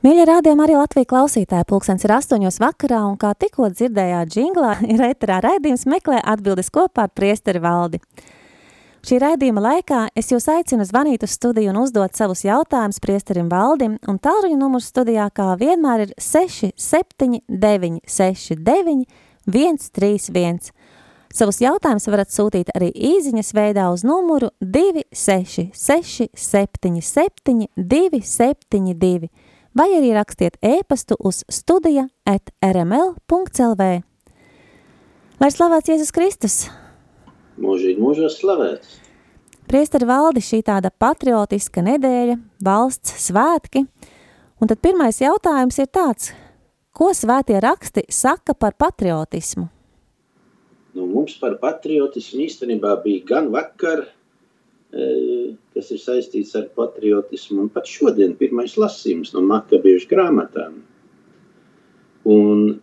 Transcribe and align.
Mīļie 0.00 0.22
rādījumi 0.24 0.62
arī 0.64 0.78
Latvijas 0.78 1.08
klausītāji, 1.10 1.66
pulkstens 1.68 2.06
ir 2.06 2.12
astoņos 2.14 2.56
vakarā, 2.62 3.02
un 3.04 3.18
kā 3.20 3.34
tikko 3.36 3.66
dzirdējāt 3.68 4.30
džinglā, 4.32 4.70
ir 4.94 5.02
eterā 5.10 5.42
raidījums 5.44 5.84
meklē 5.92 6.22
atbildes 6.24 6.72
kopā 6.72 7.04
ar 7.04 7.12
priesteri 7.12 7.60
valdi. 7.60 8.00
Šī 9.04 9.18
raidījuma 9.20 9.60
laikā 9.64 9.98
es 10.16 10.32
jūs 10.32 10.48
aicinu 10.52 10.86
zvanīt 10.88 11.26
uz 11.26 11.34
studiju 11.36 11.74
un 11.74 11.82
uzdot 11.82 12.16
savus 12.16 12.46
jautājumus 12.46 13.00
priesterim 13.04 13.52
valdim, 13.52 13.98
un 14.08 14.16
tālruņa 14.24 14.56
numurs 14.60 14.88
studijā 14.88 15.28
kā 15.36 15.50
vienmēr 15.60 16.06
ir 16.06 16.16
679 16.16 18.00
69 18.08 19.04
131. 19.44 20.72
Savus 21.28 21.60
jautājumus 21.60 22.08
varat 22.08 22.32
sūtīt 22.32 22.72
arī 22.72 22.88
īziņas 23.12 23.52
veidā 23.52 23.92
uz 23.92 24.08
numuru 24.08 24.48
266 24.64 26.32
77 26.32 27.68
272 27.76 29.28
vai 29.76 29.90
arī 29.96 30.12
rakstiet 30.16 30.58
ēpastu 30.64 31.16
uz 31.18 31.42
studija 31.50 32.08
at 32.28 32.52
rml.lv. 32.64 33.90
Lai 35.40 35.50
slavēts 35.54 35.92
Jēzus 35.92 36.12
Kristus! 36.14 36.56
Mūžīgi 37.60 38.00
mūžos 38.00 38.38
slavēts! 38.40 38.98
Priestari 39.70 40.08
valdi 40.08 40.42
šī 40.42 40.64
tāda 40.66 40.90
patriotiska 40.90 41.82
nedēļa, 41.86 42.36
valsts 42.66 43.28
svētki, 43.28 43.84
un 44.58 44.70
tad 44.70 44.80
pirmais 44.82 45.20
jautājums 45.22 45.78
ir 45.78 45.86
tāds, 45.94 46.32
ko 46.90 47.12
svētie 47.14 47.60
raksti 47.62 48.08
saka 48.10 48.56
par 48.58 48.74
patriotismu? 48.74 49.68
Nu, 50.98 51.06
mums 51.06 51.36
par 51.38 51.54
patriotismu 51.62 52.42
īstenībā 52.48 52.96
bija 53.04 53.28
gan 53.28 53.52
vakar, 53.54 54.08
kas 54.90 55.90
ir 55.94 56.00
saistīts 56.02 56.56
ar 56.58 56.66
patriotismu, 56.74 57.64
un 57.64 57.70
pat 57.72 57.86
šodien 57.86 58.34
pirmais 58.38 58.76
lasījums 58.80 59.34
no 59.36 59.42
makabiešu 59.46 60.08
grāmatām. 60.10 60.80
Un 62.30 62.80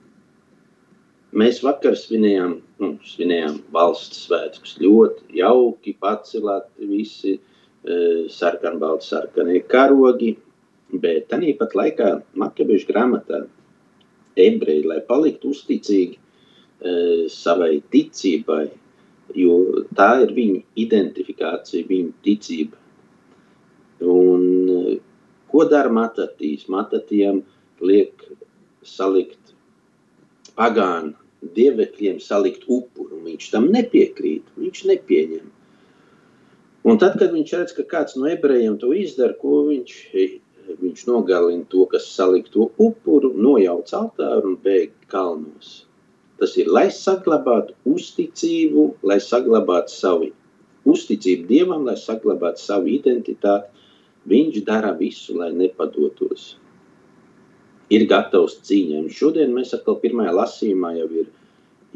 mēs 1.37 1.59
vakar 1.65 1.97
svinējām, 1.99 2.55
nu, 2.81 2.93
svinējām 3.05 3.59
valsts 3.75 4.25
svētkus. 4.27 4.77
Ļoti 4.81 5.37
jauki, 5.41 5.97
pacelāti 5.99 6.89
visi 6.89 7.37
sarkanbalti 8.33 9.07
sarkanie 9.07 9.61
karogi, 9.69 10.33
bet 10.91 11.27
tanī 11.31 11.53
pat 11.59 11.75
laikā 11.75 12.09
makabiešu 12.39 12.87
grāmatā 12.89 13.43
ebreji, 14.37 14.87
lai 14.87 15.01
paliktu 15.07 15.51
uzticīgi 15.53 16.17
savai 17.33 17.81
ticībai, 17.91 18.67
jo 19.35 19.83
tā 19.97 20.09
ir 20.23 20.33
viņa 20.35 20.61
identifikācija, 20.83 21.87
viņa 21.89 22.11
ticība. 22.25 22.77
Un, 24.07 24.99
ko 25.51 25.65
dara 25.69 25.91
Matatīs? 25.93 26.67
Matatiem 26.69 27.41
liek 27.81 28.23
salikt 28.85 29.55
pagānu 30.57 31.15
dievekļiem, 31.57 32.19
salikt 32.21 32.65
upuru. 32.67 33.21
Viņš 33.25 33.49
tam 33.53 33.69
nepiekrīt, 33.73 34.47
viņš 34.57 34.83
nepieņem. 34.91 35.47
Un 36.87 36.99
tad, 37.01 37.17
kad 37.19 37.33
viņš 37.35 37.53
redz, 37.59 37.73
ka 37.75 37.83
kāds 37.89 38.15
no 38.15 38.29
ebrejiem 38.31 38.77
to 38.79 38.93
izdara, 38.95 39.35
ko 39.41 39.65
viņš, 39.67 39.95
viņš 40.79 41.03
nogalina 41.09 41.65
to, 41.69 41.83
kas 41.91 42.07
salikt 42.13 42.53
to 42.53 42.69
upuru, 42.77 43.33
nojauc 43.35 43.91
altāru 43.97 44.53
un 44.53 44.57
bēg 44.63 44.93
kalnos. 45.11 45.86
Tas 46.37 46.53
ir, 46.61 46.69
lai 46.69 46.87
saglabātu 46.93 47.73
uzticību, 47.89 48.83
lai 49.09 49.17
saglabātu 49.23 49.93
savu 49.93 50.29
uzticību 50.87 51.47
Dievam, 51.49 51.85
lai 51.87 51.97
saglabātu 51.97 52.61
savu 52.61 52.91
identitāti. 52.93 53.73
Viņš 54.27 54.61
dara 54.67 54.91
visu, 54.99 55.37
lai 55.39 55.49
nepadotos. 55.55 56.57
Ir 57.89 58.03
gatavs 58.11 58.57
cīņai. 58.67 59.05
Šodien 59.15 59.53
mēs 59.55 59.71
atkal 59.77 59.97
pirmajā 60.01 60.33
lasījumā 60.35 60.91
jau 60.97 61.07
ir 61.23 61.29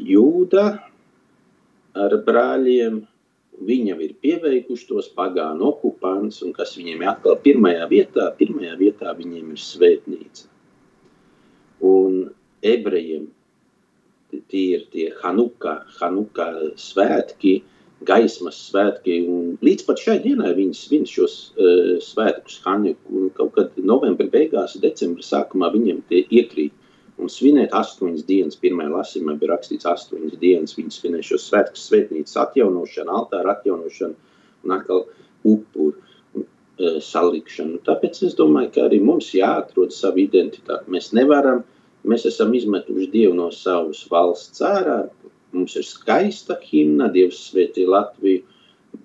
jūda 0.00 0.64
ar 2.02 2.16
brāļiem. 2.26 3.02
Viņam 3.62 4.00
ir 4.02 4.14
pieveikuši 4.24 4.88
tos 4.88 5.10
pagānu 5.12 5.68
okupants, 5.68 6.40
un 6.42 6.54
kas 6.56 6.72
viņiem 6.78 7.04
ir 7.04 7.10
atkal 7.12 7.36
pirmajā 7.44 7.84
vietā, 7.90 8.30
pirmajā 8.38 8.78
vietā 8.80 9.12
viņiem 9.18 9.52
ir 9.52 9.60
svētnīca. 9.60 10.48
Un 11.84 12.32
ebrejiem 12.64 13.28
tie 14.48 14.64
ir 14.76 14.86
tie 14.92 15.10
Hanuka, 15.22 15.82
Hanuka 15.98 16.48
svētki, 16.80 17.60
gaismas 18.06 18.58
svētki. 18.68 19.18
Un 19.30 19.56
līdz 19.64 19.86
pat 19.88 20.02
šai 20.02 20.18
dienai 20.24 20.52
viņi 20.58 20.76
svin 20.76 21.08
šos 21.08 21.36
uh, 21.54 21.96
svētkus 22.02 22.60
Hanuku. 22.66 23.18
Un 23.18 23.32
kaut 23.36 23.54
kad 23.56 23.76
novembra 23.78 24.28
beigās, 24.32 24.78
decembra 24.82 25.24
sākumā 25.26 25.72
viņiem 25.74 26.02
tie 26.10 26.24
iekrīt. 26.30 26.74
Un 27.20 27.28
svinēt 27.30 27.74
astoņas 27.76 28.24
dienas, 28.26 28.58
pirmajā 28.58 28.90
lasījumā 28.90 29.36
bija 29.38 29.52
rakstīts 29.52 29.86
astoņas 29.86 30.38
dienas, 30.40 30.72
viņi 30.78 30.94
svinēja 30.96 31.28
šos 31.28 31.50
svētkus, 31.50 31.84
svētnīcas 31.90 32.38
atjaunošanu, 32.46 33.12
altāra 33.12 33.52
atjaunošanu 33.58 34.16
un 34.64 34.74
atkal 34.74 35.04
upuru 35.46 35.92
uh, 35.92 36.96
salikšanu. 37.04 37.82
Tāpēc 37.86 38.24
es 38.26 38.34
domāju, 38.38 38.72
ka 38.74 38.88
arī 38.88 38.98
mums 39.04 39.30
jāatrod 39.36 39.94
savu 39.94 40.24
identitāti. 40.24 40.90
Mēs 40.90 41.12
nevaram 41.14 41.62
Mēs 42.08 42.26
esam 42.26 42.54
izmetuši 42.56 43.08
Dievu 43.12 43.36
no 43.38 43.50
savas 43.54 44.02
valsts 44.10 44.62
ārā. 44.66 45.04
Mums 45.52 45.76
ir 45.78 45.86
skaista 45.86 46.56
himna, 46.64 47.10
Dievs 47.12 47.38
svētī 47.50 47.84
Latviju, 47.86 48.42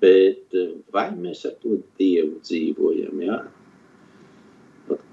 bet 0.02 0.56
eh, 0.58 0.72
vai 0.94 1.10
mēs 1.14 1.44
ar 1.50 1.58
to 1.62 1.78
Dievu 2.00 2.40
dzīvojam? 2.48 3.22
Jā? 3.28 3.40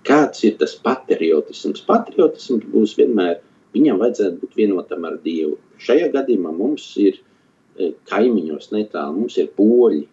Kāds 0.06 0.44
ir 0.46 0.56
tas 0.60 0.76
patriotisms? 0.84 1.82
Patriotisms 1.88 2.64
būs 2.70 2.94
vienmēr, 2.98 3.40
viņam 3.74 4.00
vajadzētu 4.02 4.40
būt 4.44 4.58
vienotam 4.62 5.06
ar 5.08 5.18
Dievu. 5.24 5.58
Šajā 5.82 6.10
gadījumā 6.14 6.54
mums 6.56 6.86
ir 7.02 7.18
eh, 7.18 7.94
kaimiņos 8.10 8.70
netālu, 8.76 9.24
mums 9.24 9.38
ir 9.42 9.50
poļi. 9.58 10.04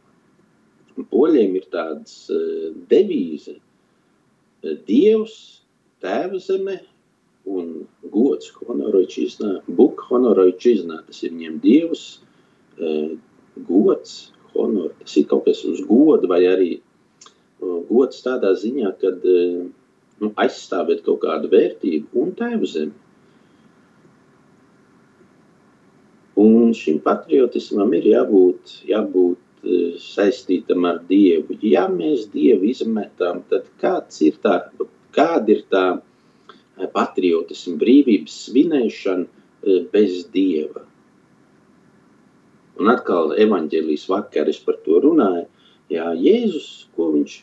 Poļiem 1.11 1.59
ir 1.61 1.67
tāds 1.71 2.23
eh, 2.33 2.71
devīze– 2.91 3.59
Dievs, 4.61 5.35
tēva 6.03 6.38
zeme, 6.38 6.75
un 7.50 7.72
gods 8.13 8.52
honoroičīznā, 8.59 9.62
buk 9.78 10.03
honoroičīznā, 10.09 11.02
tas 11.07 11.24
ir 11.24 11.34
viņiem 11.34 11.59
dievs, 11.63 12.06
uh, 12.79 13.13
gods, 13.68 14.31
honor, 14.53 14.91
tas 15.02 15.18
ir 15.18 15.28
kaut 15.31 15.46
kas 15.47 15.63
uz 15.68 15.81
godu 15.88 16.30
vai 16.31 16.41
arī 16.50 16.72
uh, 16.80 17.80
gods 17.90 18.22
tādā 18.25 18.53
ziņā, 18.62 18.94
kad 19.01 19.25
uh, 19.25 19.62
nu, 20.22 20.34
aizstāvēt 20.44 21.06
kaut 21.07 21.24
kādu 21.25 21.51
vērtību 21.51 22.22
un 22.22 22.35
tēvu 22.38 22.69
zemi. 22.69 22.97
Un 26.41 26.72
šim 26.74 27.01
patriotismam 27.03 27.91
ir 27.94 28.07
jābūt, 28.16 28.78
jābūt 28.90 29.40
saistītam 30.01 30.85
ar 30.90 31.01
Dievu. 31.07 31.57
Ja 31.62 31.88
mēs 31.91 32.28
Dievu 32.34 32.69
izmetam, 32.72 33.44
tad 33.50 33.68
kāds 33.81 34.22
ir 34.25 34.40
tā, 34.41 34.56
kāda 35.13 35.53
ir 35.53 35.62
tā 35.69 35.85
patriotismu, 36.93 37.77
brīvības 37.81 38.37
svinēšana 38.47 39.27
eh, 39.27 39.83
bez 39.91 40.25
dieva. 40.33 40.85
Un 42.81 42.89
atkal 42.89 43.35
evaņģēlijas 43.38 44.07
vakar 44.09 44.50
es 44.50 44.59
par 44.65 44.79
to 44.85 45.01
runāju. 45.03 45.45
Jā, 45.91 46.12
Jēzus, 46.18 46.88
ko 46.95 47.12
viņš 47.13 47.41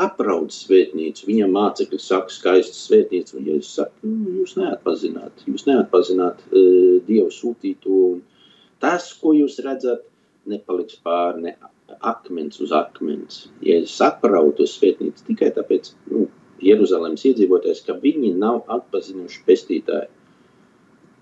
apraud 0.00 0.52
svētnīcu, 0.54 1.26
viņam 1.28 1.52
mācekļi 1.54 1.98
saka 2.00 2.32
skaistu 2.32 2.78
svētnīcu, 2.78 3.36
un 3.36 3.50
Jēzus 3.50 3.74
saka, 3.76 4.08
nu, 4.08 4.38
jūs 4.40 4.56
neatpazināt, 4.56 5.44
jūs 5.46 5.66
neatpazināt 5.68 6.40
uh, 6.48 6.96
Dievu 7.06 7.28
sūtīto, 7.34 7.98
un 8.14 8.22
tas, 8.80 9.10
ko 9.20 9.34
jūs 9.36 9.60
redzat, 9.66 10.06
nepaliks 10.48 10.96
pār 11.04 11.36
ne 11.42 11.54
akmens 12.00 12.62
uz 12.64 12.72
akmens. 12.72 13.44
Jēzus 13.66 14.00
apraud 14.06 14.56
to 14.56 14.66
svētnīcu 14.70 15.26
tikai 15.28 15.52
tāpēc, 15.58 15.92
nu, 16.10 16.30
Jeruzalemes 16.64 17.24
iedzīvotājs, 17.30 17.82
ka 17.86 17.96
viņi 18.02 18.34
nav 18.38 18.62
atpazinuši 18.70 19.44
pestītāju. 19.46 20.08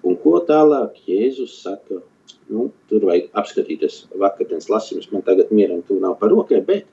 Un 0.08 0.17
ko 0.23 0.38
tālāk 0.49 1.00
Jēzus 1.08 1.58
saka? 1.64 2.02
Nu, 2.49 2.69
tur 2.88 3.05
vajag 3.08 3.32
apskatīties 3.37 4.02
vakardienas 4.20 4.69
lasījumus, 4.73 5.11
man 5.12 5.25
tagad 5.25 5.50
mieram 5.52 5.82
tu 5.85 5.99
nav 6.00 6.17
par 6.20 6.32
rokai, 6.32 6.62
bet 6.64 6.87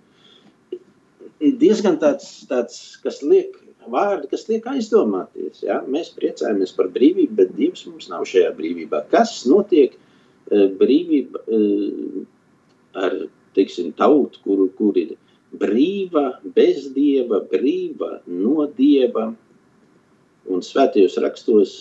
diezgan 1.40 2.00
tāds, 2.00 2.28
tāds 2.50 2.80
kas 3.04 3.22
liek 3.24 3.56
vārdi, 3.92 4.30
kas 4.32 4.48
liek 4.50 4.68
aizdomāties. 4.72 5.62
Ja? 5.64 5.82
Mēs 5.88 6.12
priecājamies 6.16 6.74
par 6.76 6.90
brīvību, 6.96 7.36
bet 7.38 7.54
Dievs 7.58 7.86
mums 7.88 8.10
nav 8.12 8.26
šajā 8.30 8.52
brīvībā. 8.58 9.06
Kas 9.12 9.44
notiek 9.50 9.96
brīvība 10.52 11.42
ar, 12.96 13.18
teiksim, 13.56 13.94
tautu, 13.98 14.42
kur, 14.44 14.66
kur 14.78 14.98
ir 15.00 15.16
brīva, 15.62 16.26
bez 16.56 16.90
dieva, 16.96 17.42
brīva 17.52 18.20
no 18.28 18.68
dieva. 18.78 19.30
Un 20.46 20.62
svētajos 20.62 21.18
rakstos 21.24 21.72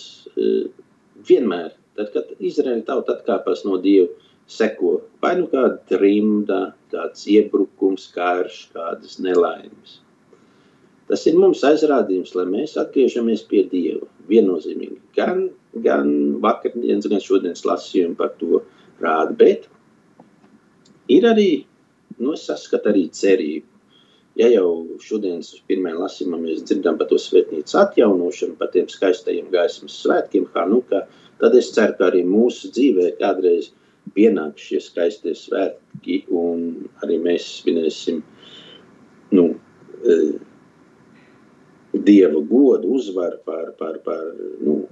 vienmēr, 1.27 1.75
tad, 1.97 2.09
kad 2.15 2.31
Izraēla 2.39 2.85
tauta 2.87 3.17
atkāpās 3.17 3.61
no 3.67 3.77
dieva, 3.81 4.09
seko 4.49 4.99
vai 5.21 5.35
nu 5.39 5.49
kāda 5.51 5.77
trimda, 5.89 6.61
kāds 6.93 7.27
iebrukums, 7.31 8.09
karš, 8.13 8.65
kādas 8.73 9.19
nelaimes. 9.21 9.99
Tas 11.09 11.21
ir 11.29 11.37
mums 11.37 11.61
aizrādījums, 11.65 12.33
lai 12.37 12.47
mēs 12.49 12.73
atgriežamies 12.81 13.43
pie 13.49 13.63
Dieva. 13.69 14.07
Viennozīmīgi. 14.29 14.97
Gan, 15.17 15.43
gan 15.85 16.07
vakardienas, 16.41 17.05
gan 17.11 17.21
šodienas 17.21 17.65
lasījumi 17.67 18.17
par 18.17 18.31
to 18.39 18.63
rāda. 19.03 19.35
Bet 19.37 19.67
ir 21.13 21.27
arī, 21.29 21.49
nu, 22.19 22.33
es 22.35 22.45
saskatu 22.49 22.91
arī 22.91 23.07
cerību. 23.13 23.67
Ja 24.35 24.49
jau 24.51 24.97
šodienas 24.99 25.53
pirmajā 25.69 25.99
lasījumā 26.01 26.39
mēs 26.41 26.65
dzirdam 26.67 26.97
par 26.99 27.07
to 27.07 27.19
svētnīcu 27.21 27.77
atjaunošanu, 27.79 28.57
par 28.59 28.73
tiem 28.73 28.89
skaistajiem 28.91 29.47
gaismas 29.53 29.95
svētkiem, 30.03 30.49
Hanuka, 30.55 31.05
tad 31.39 31.55
es 31.55 31.71
ceru, 31.75 31.95
ka 31.99 32.09
arī 32.09 32.25
mūsu 32.27 32.71
dzīvē 32.75 33.13
kādreiz 33.21 33.71
pienāks 34.15 34.67
šie 34.67 34.81
skaistie 34.83 35.31
svētki 35.39 36.25
un 36.35 36.89
arī 37.05 37.21
mēs 37.23 37.47
svinēsim, 37.61 38.19
nu, 39.39 39.47
dieva 41.95 42.43
godu, 42.51 42.91
uzvaru 42.99 43.39
par, 43.45 43.71
par, 43.79 43.97
par 44.03 44.21
nu, 44.61 44.83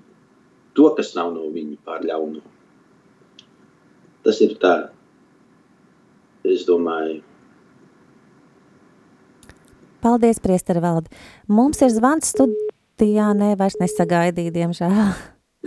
to, 0.74 0.90
kas 0.98 1.14
nav 1.18 1.34
no 1.36 1.50
viņa, 1.54 1.78
pār 1.86 2.08
ļauno. 2.08 2.42
Tas 4.24 4.40
ir 4.42 4.56
tā, 4.62 4.93
es 6.54 6.66
domāju. 6.68 7.22
Paldies, 10.04 10.42
Priester 10.44 10.82
Valdi. 10.84 11.12
Mums 11.48 11.80
ir 11.86 11.92
zvans 11.94 12.34
studijā, 12.34 13.30
ne, 13.40 13.54
vairs 13.60 13.78
nesagaidīja, 13.80 14.52
diemžēl. 14.58 14.98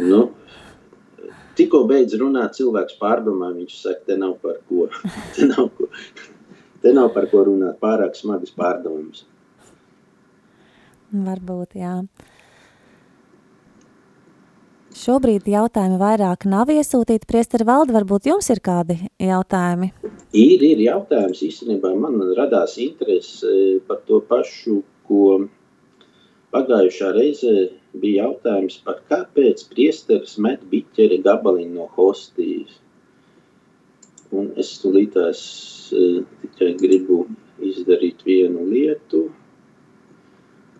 Nu, 0.04 0.20
tikko 1.56 1.84
beidz 1.88 2.18
runāt, 2.20 2.58
cilvēks 2.58 2.98
pārdomā, 3.00 3.54
viņš 3.56 3.78
saka, 3.80 4.02
te 4.10 4.18
nav 4.20 4.36
par 4.42 4.60
ko, 4.68 4.90
te 5.36 5.48
nav, 5.48 5.70
ko, 5.78 5.88
te 6.84 6.92
nav 6.96 7.10
par 7.16 7.30
ko 7.32 7.46
runāt, 7.48 7.78
pārāk 7.80 8.18
smagas 8.18 8.52
pārdomas. 8.56 9.24
Varbūt, 11.16 11.78
jā. 11.80 11.94
Šobrīd 14.96 15.44
jautājumi 15.50 15.98
vairāk 16.00 16.46
nav 16.48 16.70
iesūtīti. 16.72 17.28
Priesteri 17.28 17.66
Valdi, 17.68 17.94
varbūt 17.96 18.28
jums 18.30 18.48
ir 18.52 18.62
kādi 18.64 18.96
jautājumi? 19.20 19.90
Ir, 20.32 20.64
ir 20.64 20.82
jautājums. 20.86 21.42
Īstenībā 21.44 21.92
man 22.00 22.18
radās 22.38 22.78
interese 22.82 23.50
eh, 23.50 23.78
par 23.86 24.00
to 24.08 24.22
pašu, 24.30 24.80
ko 25.06 25.46
pagājušā 26.56 27.12
reize 27.16 27.54
bija 28.00 28.26
jautājums 28.26 28.80
par 28.86 29.02
kāpēc 29.10 29.66
priesteris 29.70 30.36
met 30.42 30.64
biķeri 30.72 31.20
gabaliņu 31.24 31.74
no 31.76 31.90
hostijas. 31.98 32.80
Un 34.34 34.50
es 34.58 34.72
tulītās 34.82 35.40
uh, 35.94 36.22
tikai 36.42 36.72
gribu 36.80 37.26
izdarīt 37.62 38.24
vienu 38.26 38.64
lietu– 38.72 39.26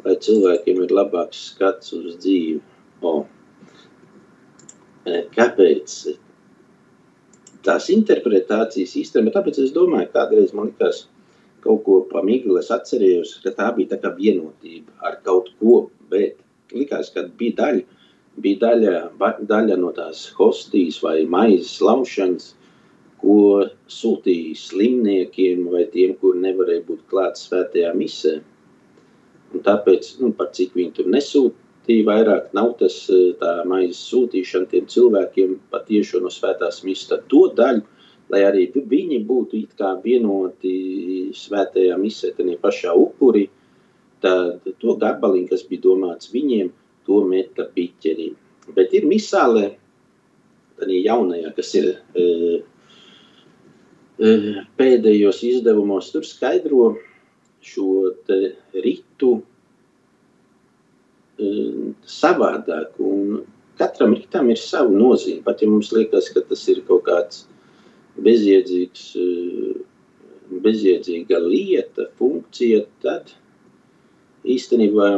lai 0.07 0.15
cilvēkiem 0.23 0.85
ir 0.85 0.95
labāks 0.95 1.41
skats 1.51 1.95
uz 1.97 2.19
dzīvi. 2.23 2.61
O, 3.03 3.13
e, 5.07 5.25
kāpēc? 5.35 5.99
Tās 7.67 7.89
interpretācijas 7.91 8.95
īstenībā, 9.01 9.35
tāpēc 9.35 9.59
es 9.65 9.75
domāju, 9.75 10.13
kādreiz 10.15 10.53
man 10.55 10.71
likās 10.71 11.07
kaut 11.67 11.83
ko 11.87 12.01
pamigli, 12.11 12.55
es 12.61 12.71
atcerējos, 12.75 13.39
ka 13.43 13.53
tā 13.59 13.73
bija 13.75 13.95
tā 13.95 14.01
kā 14.05 14.13
vienotība 14.19 14.95
ar 15.09 15.19
kaut 15.27 15.51
ko, 15.59 15.89
bet 16.13 16.39
likās, 16.75 17.11
ka 17.15 17.27
bija 17.41 17.57
daļa, 17.61 17.83
bija 18.45 18.61
daļa, 18.63 19.33
daļa 19.51 19.79
no 19.81 19.91
tās 19.97 20.29
hostijas 20.39 21.01
vai 21.03 21.19
maizes 21.31 21.81
laušanas, 21.83 22.53
ko 23.23 23.67
sūtīja 23.91 24.55
slimniekiem 24.61 25.65
vai 25.73 25.87
tiem, 25.93 26.15
kur 26.21 26.37
nevarēja 26.39 26.85
būt 26.87 27.07
klāt 27.11 27.41
svētajā 27.41 27.95
misē. 27.97 28.37
Un 29.55 29.63
tāpēc, 29.67 30.17
nu, 30.21 30.33
par 30.37 30.53
cik 30.55 30.77
viņi 30.77 30.93
tur 30.99 31.09
nesūtīja, 31.87 32.05
vairāk 32.07 32.55
nav 32.55 32.77
tas 32.79 33.09
eh, 33.11 33.65
maizes 33.65 34.11
sūtīšana 34.11 34.67
tiem 34.71 34.87
cilvēkiem 34.87 35.59
patiešo 35.71 36.21
no 36.21 36.31
svētās 36.31 36.85
misas. 36.85 37.09
Tad 37.09 37.29
to 37.29 37.53
daļu, 37.55 37.83
lai 38.31 38.43
arī 38.43 38.73
viņi 38.75 39.25
būtu 39.25 39.67
vienoti 40.03 41.33
svētajā 41.35 41.97
misē, 41.97 42.35
tajā 42.37 42.59
pašā 42.61 42.93
upurī, 42.95 43.49
tad 44.21 44.61
to 44.81 44.97
gabaliņu, 44.97 45.49
kas 45.49 45.63
bija 45.69 45.83
domāts 45.83 46.33
viņiem, 46.33 46.73
to 47.07 47.25
meta 47.25 47.69
piķerī. 47.75 48.35
Bet 48.75 48.93
ir 48.93 49.07
misālē, 49.07 49.77
tādā 50.77 50.93
jaunajā, 50.93 51.55
kas 51.55 51.75
ir 51.75 51.93
e, 52.15 52.63
e, 54.19 54.65
pēdējos 54.77 55.45
izdevumos, 55.47 56.11
tur 56.11 56.27
skaidro, 56.27 56.97
šo 57.63 58.11
ritu 58.75 59.43
savādāk. 61.39 62.97
Un 62.99 63.43
katram 63.79 64.15
ritam 64.17 64.51
ir 64.51 64.61
sava 64.61 64.93
nozīme. 64.93 65.45
Pat 65.45 65.63
ja 65.63 65.69
mums 65.69 65.93
liekas, 65.93 66.31
ka 66.33 66.43
tas 66.49 66.63
ir 66.73 66.83
kaut 66.89 67.05
kāds 67.09 67.45
bezjēdzīgs, 68.23 69.09
uh, 69.21 69.81
bezjēdzīga 70.65 71.41
lieta, 71.43 72.09
funkcija, 72.19 72.85
tad 73.03 73.35
īstenībā 74.47 75.11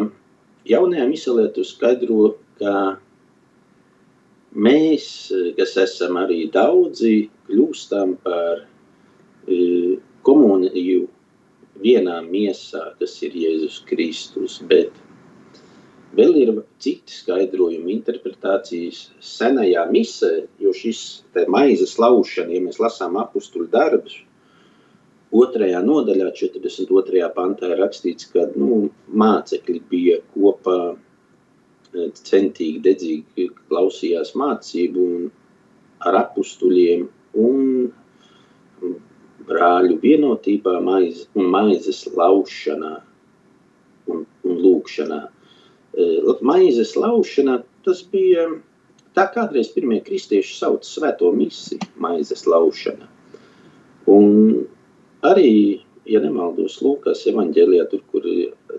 jaunajā 0.68 1.04
misalē 1.10 1.48
tu 1.54 1.64
skaidro, 1.68 2.34
ka 2.58 2.98
mēs, 4.56 5.28
kas 5.58 5.76
esam 5.84 6.16
arī 6.18 6.46
daudzi, 6.50 7.28
kļūstam 7.46 8.16
par 8.24 8.64
uh, 8.64 9.94
komuniju 10.26 11.06
vienā 11.78 12.18
miesā, 12.26 12.90
kas 12.98 13.14
ir 13.22 13.36
Jēzus 13.38 13.82
Kristus, 13.86 14.58
bet 14.66 14.96
vēl 16.18 16.36
ir 16.42 16.52
citi 16.82 17.14
skaidrojumi, 17.14 17.94
interpretācijas 17.94 19.08
senajā 19.24 19.84
misē, 19.92 20.32
jo 20.62 20.74
šis 20.74 21.02
maizes 21.50 21.96
laušana, 22.02 22.54
ja 22.56 22.64
mēs 22.64 22.80
lasām 22.82 23.18
apustuļu 23.20 23.68
darbus, 23.72 24.18
otrajā 25.34 25.80
nodaļā, 25.84 26.30
42. 26.34 27.28
pantā 27.36 27.72
ir 27.72 27.82
rakstīts, 27.82 28.30
ka 28.32 28.48
nu, 28.56 28.88
mācekļi 29.08 29.80
bija 29.90 30.18
kopā 30.34 30.78
e, 30.94 32.08
centīgi, 32.16 32.80
dedzīgi 32.84 33.48
klausījās 33.68 34.34
mācību 34.38 35.06
ar 36.08 36.22
apustuļiem 36.24 37.08
un 37.38 37.90
brāļu 39.48 39.98
vienotībā 40.02 40.78
maiz, 40.84 41.26
un 41.36 41.48
maizes 41.52 42.04
laušanā 42.16 42.94
un, 44.08 44.24
un 44.44 44.62
lūkšanā. 44.64 45.20
E, 45.98 46.08
maizes 46.46 46.94
laušana 46.96 47.58
tas 47.86 48.04
bija 48.12 48.46
tā 49.18 49.26
kādreiz 49.34 49.72
pirmie 49.74 49.98
kristieši 50.06 50.56
sauc 50.60 50.86
svēto 50.86 51.30
misiju, 51.34 51.82
maizes 51.98 52.46
laušana. 52.46 53.08
Un 54.08 54.64
arī, 55.26 55.50
ja 56.08 56.22
nemaldos 56.22 56.78
Lūkas 56.84 57.26
evaņģēlijā, 57.32 57.88
tur, 57.90 58.04
kur 58.12 58.26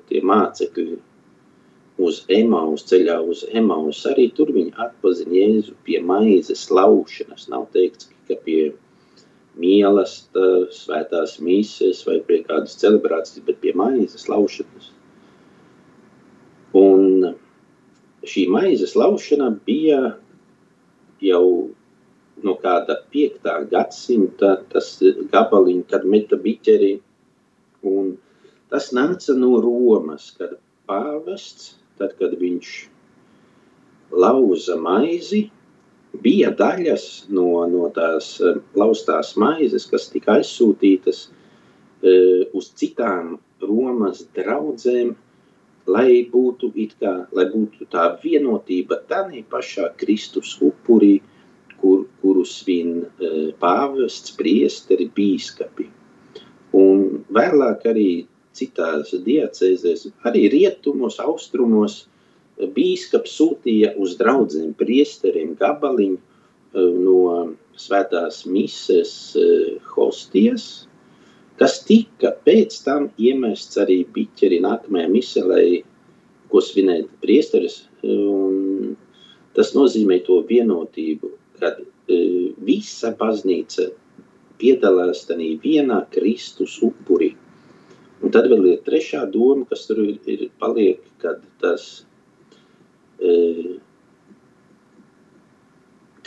tie 0.10 0.22
mācekļi 0.26 1.00
uz 2.00 2.22
Emaus, 2.32 2.86
ceļā 2.90 3.18
uz 3.34 3.44
Emaus, 3.52 4.06
arī 4.08 4.30
tur 4.36 4.54
viņi 4.56 4.78
atpazina 4.86 5.36
Jēzu 5.36 5.76
pie 5.86 6.00
maizes 6.12 6.70
laušanas. 6.72 7.50
Nav 7.52 7.68
teikts, 7.76 8.08
ka 8.30 8.40
pie 8.46 8.72
mīlestība, 9.60 10.70
svētās 10.72 11.36
mīsas 11.44 12.06
vai 12.08 12.20
pie 12.26 12.40
kādas 12.48 12.78
celebrācijas, 12.80 13.44
bet 13.46 13.60
pie 13.64 13.76
maizes 13.76 14.30
laušanas. 14.32 14.94
Un 16.80 17.34
šī 18.30 18.46
maizes 18.54 18.96
laušana 19.00 19.50
bija 19.66 20.16
jau 21.24 21.46
no 22.44 22.56
kāda 22.64 22.96
5. 23.14 23.50
gadsimta 23.72 24.56
tas 24.72 24.92
gabaliņš, 25.34 25.86
kad 25.92 26.06
meta 26.08 26.40
biķeri. 26.40 26.94
Un 27.90 28.14
tas 28.72 28.92
nāca 28.96 29.36
no 29.36 29.58
Romas, 29.64 30.30
kad 30.38 30.56
pāvests, 30.90 31.76
tad, 32.00 32.16
kad 32.20 32.36
viņš 32.40 32.74
lauza 34.12 34.78
maizi, 34.80 35.46
bija 36.24 36.52
daļas 36.58 37.06
no, 37.30 37.50
no 37.70 37.90
tās 37.96 38.32
eh, 38.42 38.58
laustās 38.80 39.36
maizes, 39.40 39.86
kas 39.90 40.10
tika 40.14 40.40
aizsūtītas 40.40 41.28
uh, 41.30 42.48
uz 42.58 42.72
citām 42.80 43.38
Romas 43.62 44.24
draudzēm, 44.36 45.14
lai 45.90 46.24
būtu, 46.32 46.72
kā, 47.00 47.14
lai 47.36 47.46
būtu 47.52 47.90
tā 47.92 48.06
vienotība 48.24 49.02
tādā 49.10 49.44
pašā 49.50 49.92
Kristus 49.98 50.56
upurī, 50.62 51.20
kur, 51.80 52.06
kur 52.22 52.30
kuru 52.40 52.46
svin 52.46 53.06
pāvests, 53.60 54.36
priesteri, 54.38 55.10
bīskapi. 55.16 55.88
Un 56.78 57.24
vēlāk 57.34 57.86
arī 57.90 58.28
citās 58.54 59.12
diacēzēs, 59.12 60.08
arī 60.24 60.48
rietumos, 60.54 61.20
austrumos, 61.20 62.08
bīskaps 62.60 63.36
sūtīja 63.40 63.96
uz 63.98 64.18
draugiem 64.20 64.74
priesteriem 64.78 65.56
gabaliņu 65.60 66.20
no 67.00 67.56
svētās 67.80 68.46
mises 68.46 69.36
hostijas, 69.96 70.88
kas 71.60 71.80
tika 71.88 72.32
pēc 72.46 72.76
tam 72.86 73.10
iemests 73.20 73.80
arī 73.82 74.02
biķeri 74.16 74.62
nākamajā 74.64 75.10
miselē, 75.12 75.64
ko 76.50 76.62
svinēt 76.64 77.10
priesteris. 77.24 77.84
Tas 79.58 79.74
nozīmē 79.76 80.22
to 80.26 80.40
vienotību, 80.50 81.32
kad 81.60 81.82
visa 82.66 83.12
baznīca 83.20 83.90
piedalās 84.60 85.26
tajā 85.30 85.52
vienā 85.64 86.00
Kristus 86.14 86.80
upurī. 86.86 87.34
Un 88.20 88.34
tad 88.36 88.50
vēl 88.52 88.66
ir 88.74 88.82
trešā 88.84 89.24
doma, 89.32 89.64
kas 89.70 89.86
tur 89.88 90.02
ir, 90.04 90.18
ir 90.28 90.50
paliek, 90.60 91.00
kad 91.22 91.40
tas 91.62 91.86
e, 93.20 93.80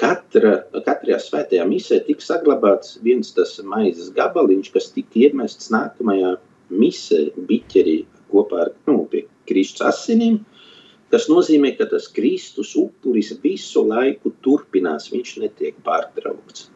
katra, 0.03 0.55
katrajā 0.75 1.19
svētajā 1.23 1.67
misē 1.69 2.01
tika 2.07 2.25
saglabāts 2.25 2.97
viens 3.05 3.31
tas 3.37 3.55
maizes 3.63 4.11
gabaliņš, 4.17 4.73
kas 4.75 4.91
tika 4.97 5.29
iemests 5.29 5.71
nākamajā 5.75 6.35
misē 6.73 7.29
biķerī 7.49 8.03
kopā 8.33 8.67
ar, 8.67 8.73
nu, 8.89 9.05
Kristus 9.49 9.85
asinīm, 9.87 10.41
kas 11.13 11.29
nozīmē, 11.31 11.75
ka 11.79 11.87
tas 11.91 12.09
Kristus 12.15 12.73
upuris 12.79 13.33
visu 13.43 13.85
laiku 13.87 14.33
turpinās, 14.45 15.11
viņš 15.13 15.37
netiek 15.45 15.79
pārtraukts. 15.87 16.71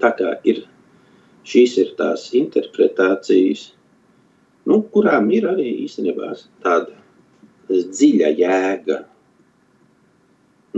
Tā 0.00 0.12
kā 0.16 0.36
ir, 0.48 0.62
šīs 1.44 1.76
ir 1.82 1.94
tās 1.98 2.28
interpretācijas, 2.36 3.70
nu, 4.70 4.80
kurām 4.94 5.28
ir 5.34 5.48
arī 5.50 5.68
īstenībā 5.86 6.32
tāda 6.64 6.96
dziļa 7.70 8.30
jēga, 8.38 9.02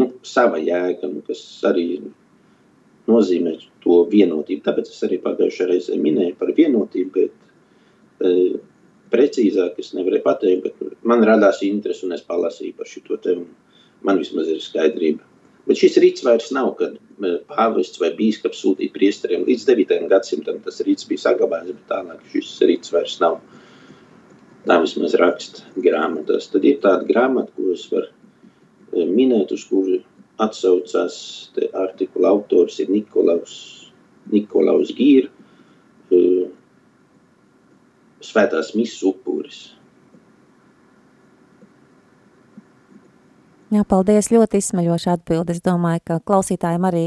nu, 0.01 0.09
sava 0.27 0.61
jēga, 0.63 1.09
nu, 1.11 1.23
kas 1.27 1.43
arī 1.69 1.87
nozīmē 3.11 3.57
to 3.83 4.03
vienotību. 4.13 4.63
Tāpēc 4.67 4.93
es 4.93 5.03
arī 5.07 5.19
pagājušajā 5.25 5.71
reizē 5.71 5.99
minēju 6.01 6.37
par 6.39 6.53
vienotību, 6.57 7.11
bet 7.17 8.29
e, 8.29 8.61
precīzāk 9.13 9.81
es 9.83 9.93
nevarēju 9.97 10.27
pateikt, 10.27 10.69
bet 10.69 11.05
man 11.09 11.25
radās 11.29 11.63
interesi 11.67 12.07
un 12.07 12.17
es 12.17 12.25
palasīju 12.27 12.79
par 12.79 12.89
šo 12.89 13.19
un 13.35 13.47
man 14.07 14.23
vismaz 14.23 14.49
ir 14.49 14.63
skaidrība. 14.63 15.27
Bet 15.67 15.79
šis 15.79 15.99
rīts 16.03 16.25
vairs 16.27 16.49
nav, 16.55 16.73
kad 16.79 16.97
pāvests 17.51 18.01
vai 18.03 18.11
bīskaps 18.17 18.65
sūtīja 18.65 18.91
priesteriem. 18.95 19.45
Līdz 19.47 19.67
9. 19.69 20.09
gadsimtam 20.11 20.59
tas 20.65 20.81
rīts 20.83 21.07
bija 21.07 21.23
saglabājies, 21.23 21.77
bet 21.77 21.93
tālāk 21.93 22.25
šis 22.33 22.57
rīts 22.67 22.91
vairs 22.95 23.21
nav. 23.23 23.39
Tā 24.67 24.79
vismaz 24.83 25.15
raksta 25.19 25.63
grāmatās. 25.85 26.49
Tad 26.51 26.67
ir 26.67 26.81
tāda 26.83 27.07
grāmata, 27.07 27.55
ko 27.55 27.71
es 27.77 27.87
varu 27.93 28.11
eh, 28.93 29.07
minēt, 29.09 29.53
uz 29.53 29.65
kuru 29.69 30.01
atsaucās 30.43 31.17
artikula 31.73 32.33
autors 32.33 32.81
ir 32.83 32.91
Nikolaus, 32.91 33.55
Nikolaus 34.33 34.95
Gīra, 34.97 35.31
eh, 36.11 36.51
Svētās 38.23 38.69
misas 38.79 39.01
upuris. 39.03 39.73
Jā, 43.73 43.83
paldies, 43.89 44.29
ļoti 44.31 44.61
izsmeļoši 44.61 45.09
atbildi. 45.11 45.57
Es 45.57 45.63
domāju, 45.65 46.05
ka 46.07 46.19
klausītājiem 46.29 46.87
arī 46.87 47.05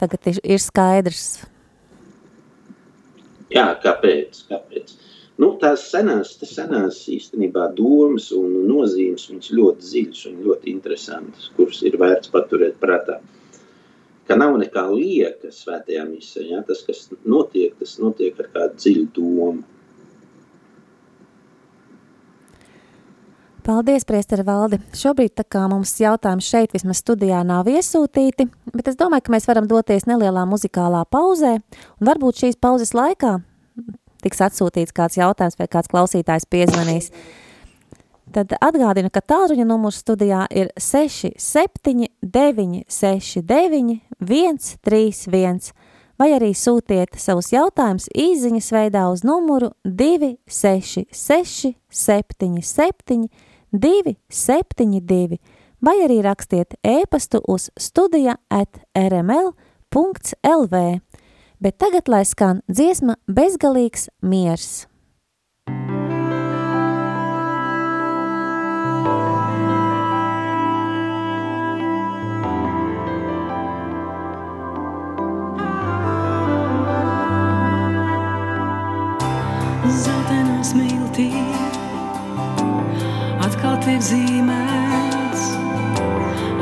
tagad 0.00 0.26
ir, 0.32 0.40
ir 0.56 0.58
skaidrs. 0.58 1.44
Jā, 3.52 3.66
kāpēc? 3.82 4.40
kāpēc? 4.48 4.94
Nu, 5.40 5.54
tās 5.60 5.86
senās, 5.88 6.34
tas 6.36 6.50
senās 6.52 6.98
īstenībā 7.08 7.70
domas 7.76 8.26
un 8.36 8.66
nozīmes, 8.68 9.30
viņas 9.30 9.52
ļoti 9.56 9.86
dziļas 9.86 10.24
un 10.28 10.40
ļoti 10.44 10.72
interesantas, 10.74 11.46
kuras 11.56 11.80
ir 11.88 11.96
vērts 12.02 12.32
paturēt 12.34 12.76
prātā. 12.82 13.16
Ka 14.28 14.36
nav 14.36 14.58
nekā 14.60 14.84
lieka 14.92 15.48
svētajā 15.54 16.04
misē, 16.10 16.44
ja? 16.50 16.60
tas, 16.66 16.84
kas 16.84 17.08
notiek, 17.24 17.72
tas 17.80 17.96
notiek 18.02 18.36
ar 18.36 18.52
kādu 18.52 18.82
dziļu 18.84 19.06
domu. 19.16 19.64
Paldies, 23.64 24.04
Priesteri 24.08 24.44
Valdi. 24.44 24.80
Šobrīd 24.96 25.38
tā 25.40 25.44
kā 25.48 25.66
mums 25.70 25.94
jautājums 26.00 26.48
šeit 26.52 26.72
vismaz 26.76 27.00
studijā 27.00 27.40
nav 27.46 27.68
iesūtīti, 27.70 28.48
bet 28.74 28.92
es 28.92 29.00
domāju, 29.00 29.24
ka 29.24 29.36
mēs 29.36 29.48
varam 29.48 29.68
doties 29.70 30.08
nelielā 30.10 30.44
muzikālā 30.48 31.06
pauzē, 31.08 31.60
un 32.00 32.12
varbūt 32.12 32.44
šīs 32.44 32.60
pauzes 32.60 32.92
laikā 32.96 33.38
tiks 34.24 34.42
atsūtīts 34.46 34.96
kāds 34.96 35.18
jautājums 35.20 35.58
vai 35.58 35.68
kāds 35.70 35.90
klausītājs 35.90 36.48
piezvanīs. 36.50 37.06
Tad 38.30 38.52
atgādinu, 38.62 39.10
ka 39.10 39.20
tālruņa 39.26 39.64
numurs 39.66 39.98
studijā 40.04 40.44
ir 40.54 40.70
679 40.78 42.84
69 42.86 43.98
131, 44.20 45.72
vai 46.20 46.28
arī 46.36 46.52
sūtiet 46.54 47.18
savus 47.18 47.50
jautājumus 47.50 48.06
īziņas 48.14 48.68
veidā 48.76 49.08
uz 49.10 49.24
numuru 49.26 49.72
266 49.82 51.74
77 51.90 53.26
272 53.72 55.40
vai 55.80 55.96
arī 56.04 56.20
rakstiet 56.24 56.76
ēpastu 56.84 57.40
uz 57.48 57.70
studija 57.78 58.36
at 58.50 58.80
rml.lv. 58.94 59.54
Bet 61.60 61.76
tagad 61.76 62.08
lai 62.08 62.22
skan 62.24 62.62
dziesma 62.72 63.18
bezgalīgs 63.28 64.06
miers. 64.24 64.86
Zeltenā 80.00 80.64
smiltī 80.64 81.28
atkal 83.44 83.76
tiek 83.84 84.00
zīmēts 84.08 85.44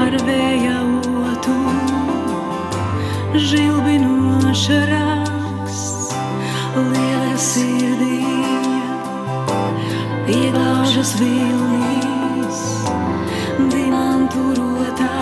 ar 0.02 0.18
vēja 0.26 0.80
otu, 1.22 1.77
žilbinoša 3.34 4.78
raksts, 4.88 6.14
liela 6.76 7.36
sirdī, 7.36 8.24
pieglaužas 10.24 11.12
vilnīs, 11.20 12.62
dimanturotās, 13.68 15.17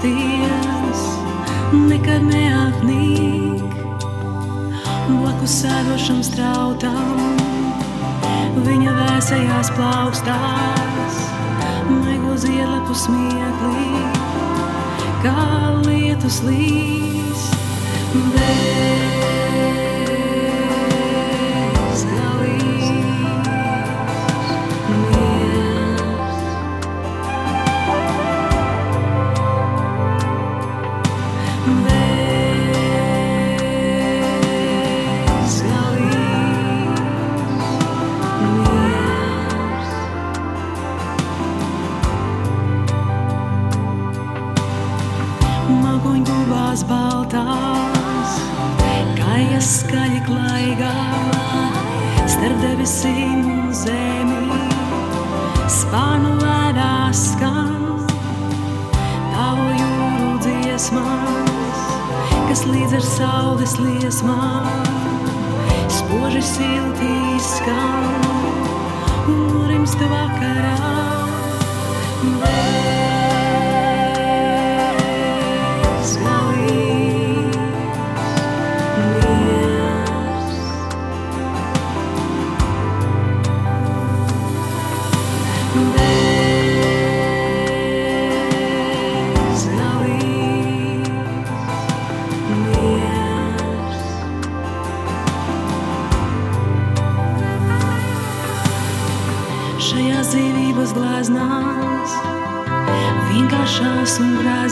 griezties, 0.00 1.02
nekad 1.72 2.24
neapnīk. 2.28 3.76
Blakus 5.06 5.62
sēdošam 5.62 6.22
strautam, 6.26 7.36
viņa 8.66 8.94
vēsējās 9.00 9.72
plaukstās, 9.76 11.20
maigo 11.88 12.36
ziedlapu 12.36 12.94
smieklī, 12.94 14.02
kā 15.24 15.46
lietus 15.86 16.42
līs. 16.44 17.46
Bez 18.16 19.25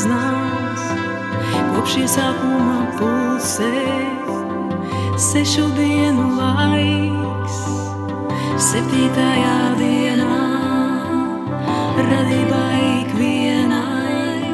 un 0.04 0.10
grāznās, 0.10 0.82
kopš 1.74 1.96
iesākuma 2.02 2.78
pulsē, 2.98 3.70
sešu 5.16 5.68
dienu 5.76 6.36
laiks, 6.36 7.58
septītajā 8.58 9.58
dienā, 9.78 10.40
radībā 11.96 12.64
ikvienai, 13.00 14.50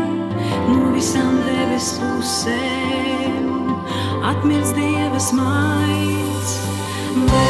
no 0.69 0.93
visām 0.95 1.41
debes 1.47 1.95
pusēm, 1.99 3.51
atmirst 4.23 4.75
dievas 4.77 5.33
maids. 5.33 6.59
Bez 7.11 7.50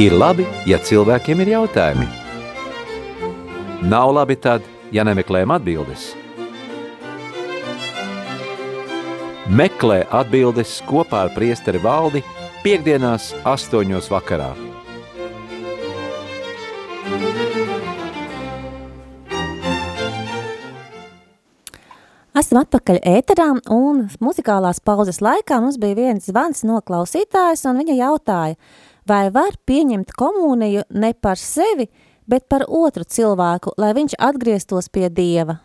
Ir 0.00 0.14
labi, 0.16 0.46
ja 0.64 0.78
cilvēkiem 0.80 1.42
ir 1.44 1.50
jautājumi. 1.52 2.06
Nav 3.84 4.12
labi 4.16 4.38
tad, 4.40 4.64
ja 4.88 5.04
nemeklējam 5.04 5.52
atbildes. 5.52 6.06
Meklē 9.52 9.98
atbildes 10.08 10.78
kopā 10.88 11.26
ar 11.26 11.32
priesteri 11.34 11.82
valdi 11.82 12.22
piekdienās 12.62 13.34
astoņos 13.44 14.08
vakarā. 14.08 14.54
Esam 22.32 22.62
atpakaļ 22.62 23.02
ēterā 23.04 23.50
un 23.76 24.06
muzikālās 24.24 24.80
pauzes 24.80 25.20
laikā 25.20 25.60
mums 25.60 25.76
bija 25.76 25.98
viens 26.00 26.30
zvans 26.32 26.64
no 26.64 26.80
klausītājas 26.80 27.66
un 27.68 27.82
viņa 27.82 27.98
jautāja, 27.98 28.56
vai 29.08 29.26
var 29.34 29.58
pieņemt 29.66 30.14
komuniju 30.18 30.86
ne 30.94 31.12
par 31.14 31.40
sevi, 31.40 31.88
bet 32.26 32.48
par 32.48 32.64
otru 32.68 33.04
cilvēku, 33.04 33.74
lai 33.78 33.92
viņš 33.96 34.16
atgrieztos 34.18 34.88
pie 34.92 35.08
Dieva. 35.10 35.58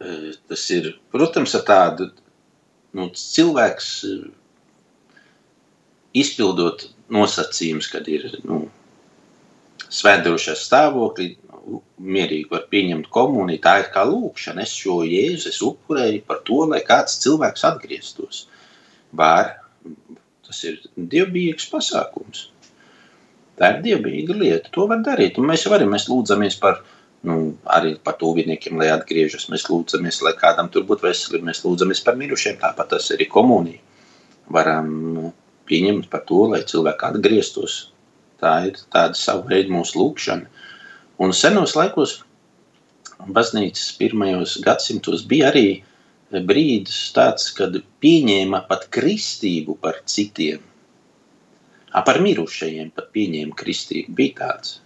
Eh, 0.00 0.32
Tas 0.48 0.64
ir, 0.74 0.94
protams, 1.12 1.54
ar 1.54 1.64
tādu 1.68 2.08
nu, 2.96 3.10
cilvēks 3.14 3.90
eh, 4.08 4.24
izpildot 6.16 6.88
nosacījumus, 7.12 7.90
kad 7.92 8.08
ir 8.08 8.26
nu, 8.48 8.64
svētdošais 9.90 10.64
stāvokļi, 10.66 11.28
nu, 11.60 11.82
mierīgi 12.00 12.48
var 12.50 12.64
pieņemt 12.72 13.10
komuniju. 13.12 13.62
Tā 13.62 13.76
ir 13.82 13.90
kā 13.94 14.06
lūkšana. 14.08 14.64
Es 14.64 14.72
šo 14.74 15.02
jēzu 15.06 15.52
es 15.52 15.60
upurēju 15.62 16.24
par 16.26 16.40
to, 16.48 16.64
lai 16.72 16.80
kāds 16.86 17.20
cilvēks 17.22 17.66
atgrieztos. 17.68 18.46
Var, 19.20 19.52
tas 20.50 20.62
ir 20.66 20.80
dievbijīgs 20.96 21.68
pasākums. 21.70 22.48
Tā 23.60 23.74
ir 23.74 23.82
dievbijīga 23.84 24.36
lieta. 24.40 24.72
To 24.74 24.86
var 24.90 25.02
darīt. 25.06 25.38
Un 25.38 25.50
mēs 25.50 25.66
varam, 25.70 25.92
mēs 25.94 26.08
lūdzamies 26.10 26.56
par, 26.62 26.80
nu, 27.28 27.36
arī 27.68 27.94
par 28.04 28.16
tuviniekiem, 28.20 28.78
lai 28.80 28.88
atgriežas. 28.94 29.50
Mēs 29.52 29.68
lūdzamies, 29.68 30.22
lai 30.26 30.32
kādam 30.40 30.70
tur 30.72 30.86
būtu 30.88 31.06
veselība. 31.06 31.50
Mēs 31.50 31.62
lūdzamies 31.66 32.02
par 32.06 32.16
mirušiem. 32.20 32.56
Tāpat 32.62 32.94
tas 32.94 33.10
arī 33.14 33.28
komunija. 33.30 33.82
Varam 34.50 35.30
pieņemt 35.70 36.08
par 36.10 36.24
to, 36.26 36.40
lai 36.54 36.64
cilvēki 36.66 37.06
atgrieztos. 37.10 37.76
Tā 38.40 38.54
ir 38.70 38.80
tāda 38.90 39.18
sava 39.18 39.44
veida 39.52 39.70
mūsu 39.74 40.00
lūkšana. 40.00 40.66
Un 41.20 41.36
senos 41.36 41.76
laikos, 41.76 42.16
baznīcas 43.28 43.92
pirmajos 44.00 44.56
gadsimtos, 44.64 45.26
bija 45.28 45.50
arī 45.52 45.66
brīdis 46.30 47.10
tāds, 47.16 47.48
kad 47.56 47.74
pieņēma 48.02 48.62
pat 48.68 48.86
kristību 48.94 49.76
par 49.82 50.02
citiem. 50.06 50.62
A, 51.90 52.04
par 52.06 52.20
mirušajiem 52.22 52.92
pat 52.94 53.10
pieņēma 53.14 53.56
kristību. 53.58 54.14
Bija 54.14 54.36
tāds 54.44 54.78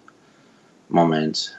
moments. 0.89 1.51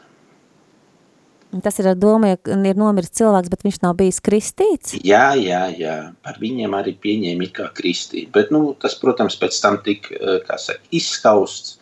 Tas 1.64 1.78
ir 1.80 1.88
ar 1.88 1.96
domu, 1.96 2.28
ja 2.28 2.58
ir 2.68 2.80
nomiris 2.80 3.14
cilvēks, 3.16 3.52
bet 3.54 3.62
viņš 3.64 3.78
nav 3.84 3.94
bijis 4.00 4.20
kristīts. 4.24 4.98
Jā, 5.08 5.30
jā, 5.40 5.62
jā, 5.78 5.96
par 6.26 6.40
viņiem 6.42 6.74
arī 6.76 6.96
pieņēma 7.00 7.46
it 7.46 7.54
kā 7.56 7.70
kristību, 7.78 8.34
bet, 8.36 8.52
nu, 8.52 8.74
tas, 8.82 8.98
protams, 9.00 9.38
pēc 9.40 9.60
tam 9.64 9.80
tik, 9.86 10.10
eh, 10.12 10.42
kā 10.48 10.58
saka, 10.60 10.84
izskausts, 10.92 11.78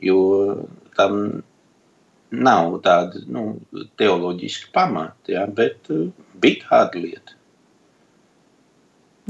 jo 0.00 0.70
tam 0.96 1.42
nav 2.30 2.78
tāda, 2.86 3.20
nu, 3.28 3.58
teoloģiska 4.00 4.72
pamata, 4.72 5.34
jā, 5.34 5.44
bet 5.52 5.92
eh, 5.92 6.08
bija 6.40 6.64
tāda 6.70 7.04
lieta. 7.04 7.39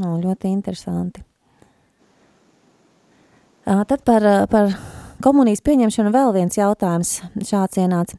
Nu, 0.00 0.16
ļoti 0.22 0.48
interesanti. 0.48 1.22
Tad 3.64 4.00
par, 4.06 4.24
par 4.50 4.72
komunijas 5.22 5.62
pieņemšanu 5.66 6.10
vēl 6.14 6.32
viens 6.34 6.56
jautājums 6.58 7.20
šāds 7.46 7.78
ienāca. 7.82 8.16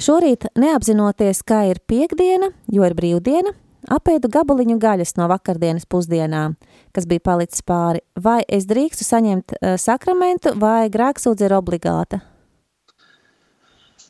Šorīt 0.00 0.48
neapzinoties, 0.58 1.42
ka 1.46 1.64
ir 1.68 1.80
piekdiena, 1.90 2.50
jo 2.72 2.86
ir 2.86 2.96
brīvdiena, 2.98 3.52
apēdu 3.94 4.30
gabaliņu 4.32 4.78
gaļas 4.82 5.16
no 5.18 5.28
vakardienas 5.30 5.86
pusdienām, 5.90 6.56
kas 6.96 7.06
bija 7.10 7.24
palicis 7.24 7.62
pāri. 7.66 8.02
Vai 8.18 8.40
es 8.48 8.66
drīkstu 8.70 9.06
saņemt 9.06 9.54
ā, 9.58 9.76
sakramentu 9.80 10.54
vai 10.58 10.88
grēksūdze 10.92 11.48
ir 11.48 11.56
obligāta? 11.58 12.22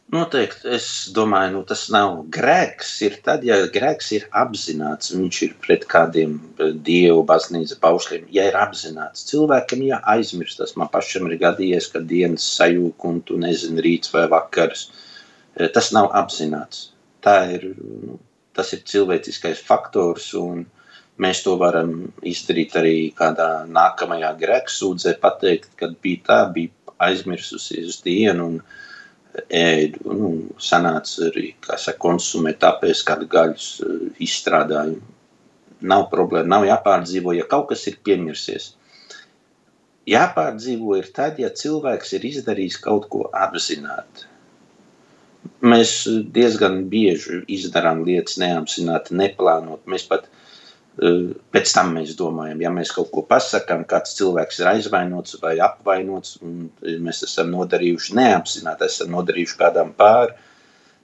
Noteikti, 0.09 0.71
es 0.73 0.85
domāju, 1.13 1.51
nu, 1.53 1.61
tas 1.69 1.83
nav 1.93 2.23
grēks. 2.33 2.95
Ir 3.05 3.19
tad, 3.25 3.43
ja 3.45 3.59
grēks 3.73 4.07
ir 4.17 4.23
apzināts, 4.43 5.13
viņš 5.13 5.41
ir 5.45 5.53
pret 5.65 5.85
kādiem 5.91 6.39
eh, 6.57 6.71
dievu 6.87 7.27
baznīcas 7.29 7.81
paušļiem. 7.83 8.25
Ja 8.33 8.47
ir 8.49 8.57
apzināts, 8.57 9.27
cilvēkam 9.29 9.85
jāaizmirst, 9.85 10.63
tas 10.63 10.73
man 10.81 10.89
pašam 10.95 11.29
ir 11.29 11.37
gadījies, 11.43 11.91
ka 11.93 12.01
dienas 12.01 12.47
sajūg 12.57 13.05
un 13.11 13.21
tu 13.29 13.37
nezini 13.43 13.85
rīts 13.85 14.15
vai 14.15 14.25
vakars. 14.33 14.89
Eh, 15.59 15.69
Tas 15.75 15.93
nav 15.93 16.09
apzināts. 16.17 16.89
Tā 17.21 17.37
ir, 17.59 17.69
nu, 17.77 18.17
tas 18.57 18.73
ir 18.73 18.87
cilvēciskais 18.89 19.61
faktors 19.61 20.33
mēs 21.19 21.43
to 21.45 21.59
varam 21.61 21.95
izdarīt 22.27 22.77
arī 22.79 22.97
kādā 23.19 23.67
nākamajā 23.69 24.33
grēksūdzē, 24.41 25.19
pateikt, 25.21 25.73
kad 25.77 25.97
bija 26.03 26.25
tā, 26.29 26.43
bija 26.55 26.97
aizmirsusi 27.09 27.85
uz 27.85 28.01
dienu 28.05 28.47
un 28.53 28.61
ēdu, 29.55 30.15
nu, 30.19 30.31
sanāca 30.63 31.29
arī, 31.29 31.53
kā 31.65 31.79
saka, 31.81 32.01
konsumēt, 32.05 32.61
tāpēc 32.65 33.03
kādu 33.09 33.29
gaļas 33.33 33.69
eh, 33.85 34.01
izstrādājumu. 34.27 35.15
Nav 35.89 36.09
problēma, 36.11 36.51
nav 36.57 36.67
jāpārdzīvo, 36.67 37.37
ja 37.39 37.47
kaut 37.51 37.69
kas 37.71 37.85
ir 37.91 38.01
piemirsies. 38.05 38.73
Jāpārdzīvo 40.09 40.97
ir 40.99 41.13
tad, 41.15 41.39
ja 41.39 41.53
cilvēks 41.55 42.17
ir 42.17 42.27
izdarījis 42.33 42.81
kaut 42.83 43.07
ko 43.13 43.29
apzināti. 43.31 44.27
Mēs 45.63 45.93
diezgan 46.35 46.85
bieži 46.91 47.43
izdarām 47.55 48.03
lietas 48.07 48.39
neapzināti, 48.43 49.15
neplānot. 49.21 49.85
Mēs 49.91 50.07
pat 50.11 50.27
eh, 50.27 50.48
pēc 50.99 51.73
tam 51.75 51.93
mēs 51.95 52.17
domājam, 52.19 52.63
ja 52.65 52.71
mēs 52.75 52.91
kaut 52.95 53.11
ko 53.15 53.23
pasakām, 53.27 53.85
kāds 53.89 54.17
cilvēks 54.19 54.61
ir 54.63 54.71
aizvainots 54.73 55.39
vai 55.43 55.55
apvainots, 55.63 56.39
un 56.43 56.69
mēs 57.05 57.23
esam 57.27 57.53
nodarījuši 57.55 58.17
neapzināti, 58.19 58.89
esam 58.89 59.13
nodarījuši 59.15 59.59
kādam 59.61 59.93
pāri, 59.99 60.35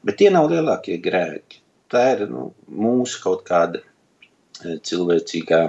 bet 0.05 0.19
tie 0.19 0.33
nav 0.35 0.51
lielākie 0.51 0.99
grēki. 1.03 1.63
Tā 1.93 2.05
ir 2.17 2.25
nu, 2.31 2.49
mūsu 2.67 3.21
kaut 3.23 3.45
kāda 3.47 3.83
eh, 3.85 4.81
cilvēcīgā 4.83 5.63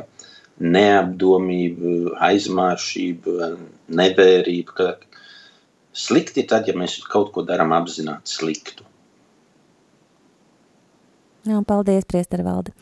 neapdomība, 0.66 2.16
aizmāršība, 2.26 3.52
nevērība, 4.00 4.92
slikti 5.96 6.44
ir 6.44 6.50
tad, 6.50 6.70
ja 6.72 6.76
mēs 6.78 6.98
kaut 7.12 7.34
ko 7.36 7.44
darām 7.46 7.76
apzināti 7.76 8.32
sliktu. 8.32 8.88
Jā, 11.46 11.60
paldies, 11.68 12.08
Priestervalde. 12.10 12.74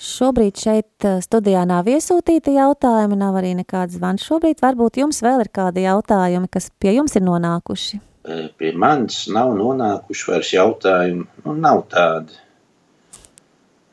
Šobrīd 0.00 0.56
šeit 0.56 1.04
ā, 1.04 1.18
studijā 1.20 1.66
nav 1.68 1.88
iesūtīti 1.92 2.54
jautājumi, 2.56 3.18
nav 3.20 3.36
arī 3.36 3.50
nekāds 3.58 3.98
zvans. 3.98 4.24
Šobrīd 4.24 4.62
varbūt 4.64 4.96
jums 5.02 5.18
vēl 5.20 5.42
ir 5.44 5.50
kādi 5.52 5.84
jautājumi, 5.84 6.48
kas 6.48 6.70
pie 6.80 6.94
jums 6.96 7.18
ir 7.20 7.26
nonākuši. 7.26 8.00
E, 8.24 8.38
Pie 8.56 8.70
manis 8.80 9.26
nav 9.32 9.52
nonākuši 9.58 10.30
vairs 10.30 10.52
jautājumi, 10.54 11.26
nu 11.44 11.56
nav 11.60 11.82
tādi. 11.92 12.38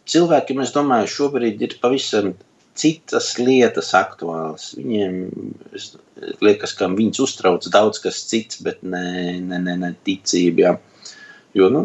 Cilvēkiem, 0.08 0.62
es 0.64 0.72
domāju, 0.72 1.10
šobrīd 1.12 1.66
ir 1.68 1.76
pavisam 1.82 2.30
citas 2.78 3.34
lietas 3.42 3.90
aktuālas. 3.98 4.70
Viņiem 4.80 5.18
es, 5.76 5.90
liekas, 6.40 6.76
ka 6.78 6.88
viņus 6.94 7.20
uztrauc 7.26 7.68
daudz 7.74 8.00
kas 8.04 8.22
cits, 8.30 8.62
bet 8.64 8.80
ne, 8.80 9.42
ne, 9.44 9.60
ne, 9.60 9.76
ne 9.82 9.92
ticība. 10.08 10.64
Jā. 10.64 10.74
Jo, 11.58 11.68
nu, 11.74 11.84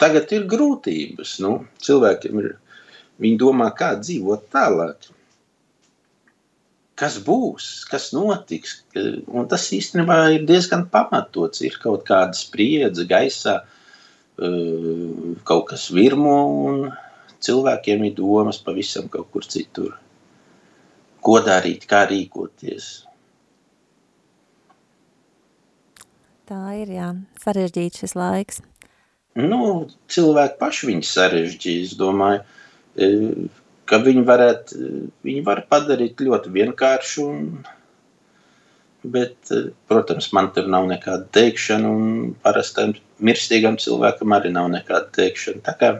tagad 0.00 0.36
ir 0.36 0.44
grūtības. 0.50 1.38
Nu, 1.44 1.54
cilvēkiem 1.86 2.42
ir, 2.42 2.50
viņi 3.22 3.38
domā, 3.40 3.70
kā 3.76 3.94
dzīvot 4.00 4.48
tālāk. 4.54 5.10
Kas 6.94 7.18
būs, 7.26 7.68
kas 7.90 8.12
notiks? 8.14 8.76
Un 9.26 9.48
tas 9.50 9.66
īstenībā 9.74 10.18
ir 10.36 10.44
diezgan 10.46 10.86
pamatots. 10.92 11.62
Ir 11.66 11.78
kaut 11.82 12.04
kāda 12.06 12.38
spriedze 12.38 13.06
gaisā, 13.10 13.56
eh, 14.38 15.34
kaut 15.44 15.66
kas 15.72 15.88
virmo, 15.90 16.38
un 16.68 16.92
cilvēkiem 17.42 18.06
ir 18.06 18.14
domas 18.14 18.60
pavisam 18.62 19.08
kaut 19.10 19.32
kur 19.32 19.42
citur. 19.42 19.98
Ko 21.24 21.40
darīt, 21.40 21.88
kā 21.90 22.04
rīkoties. 22.06 23.04
Tā 26.44 26.60
ir, 26.76 26.90
jā, 26.92 27.08
sarežģīts 27.40 28.02
šis 28.02 28.14
laiks. 28.20 28.60
Nu, 29.34 29.88
cilvēki 30.12 30.58
paši 30.60 30.90
viņu 30.90 31.06
sarežģīja. 31.08 31.86
Es 31.88 31.94
domāju, 31.98 32.42
e, 32.42 32.63
ka 32.94 34.00
viņi 34.04 34.24
varētu, 34.26 34.90
viņi 35.26 35.44
var 35.46 35.64
padarīt 35.70 36.22
ļoti 36.24 36.52
vienkāršu. 36.54 37.26
Un, 37.28 37.48
bet, 39.04 39.36
e, 39.52 39.68
protams, 39.90 40.30
man 40.36 40.50
tur 40.56 40.68
nav 40.72 40.88
nekāda 40.88 41.28
teikšana, 41.36 41.90
un 41.90 42.34
parastam 42.44 42.94
mirstīgam 43.24 43.76
cilvēkam 43.80 44.34
arī 44.36 44.52
nav 44.54 44.70
nekāda 44.72 45.10
teikšana. 45.18 45.64
Tā 45.66 45.74
kā, 45.80 45.90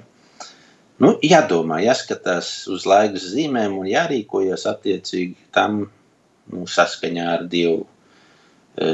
nu, 1.05 1.15
jādomā, 1.25 1.83
jāskatās 1.85 2.53
uz 2.73 2.87
laikas 2.89 3.29
zīmēm 3.35 3.77
un 3.81 3.91
jārīkojas 3.91 4.69
attiecīgi 4.71 5.51
tam 5.55 5.85
nu, 6.53 6.65
saskaņā 6.69 7.27
ar 7.39 7.45
Dievu 7.51 7.83
e, 8.79 8.89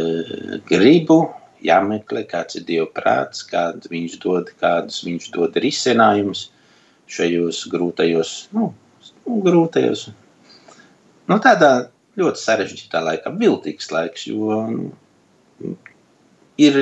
gribu, 0.67 1.23
jāmeklē, 1.65 2.25
kāds 2.29 2.57
ir 2.59 2.65
Dieva 2.67 2.89
prāts, 2.95 3.45
kāds 3.47 3.91
viņš 3.93 4.17
dod, 4.23 4.51
kādus 4.61 5.05
viņš 5.07 5.31
dod 5.37 5.59
risinājumus 5.61 6.49
šajos 7.11 7.65
grūtajos, 7.73 8.35
nu, 8.57 8.71
nu 9.27 9.39
grūtajos, 9.45 10.09
nu, 11.31 11.39
tādā 11.43 11.71
ļoti 12.21 12.43
sarežģītā 12.43 13.03
laikā, 13.07 13.33
viltīgs 13.41 13.91
laiks, 13.95 14.27
jo 14.31 14.61
nu, 14.71 15.77
ir 16.61 16.81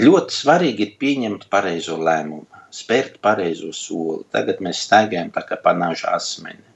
ļoti 0.00 0.36
svarīgi 0.36 0.86
ir 0.86 0.96
pieņemt 1.02 1.46
pareizo 1.52 1.98
lēmumu, 2.00 2.46
spērt 2.74 3.18
pareizo 3.24 3.72
soli. 3.76 4.24
Tagad 4.34 4.62
mēs 4.64 4.84
staigājam 4.86 5.32
tā 5.34 5.44
kā 5.48 5.58
panāža 5.60 6.14
asmeni. 6.16 6.69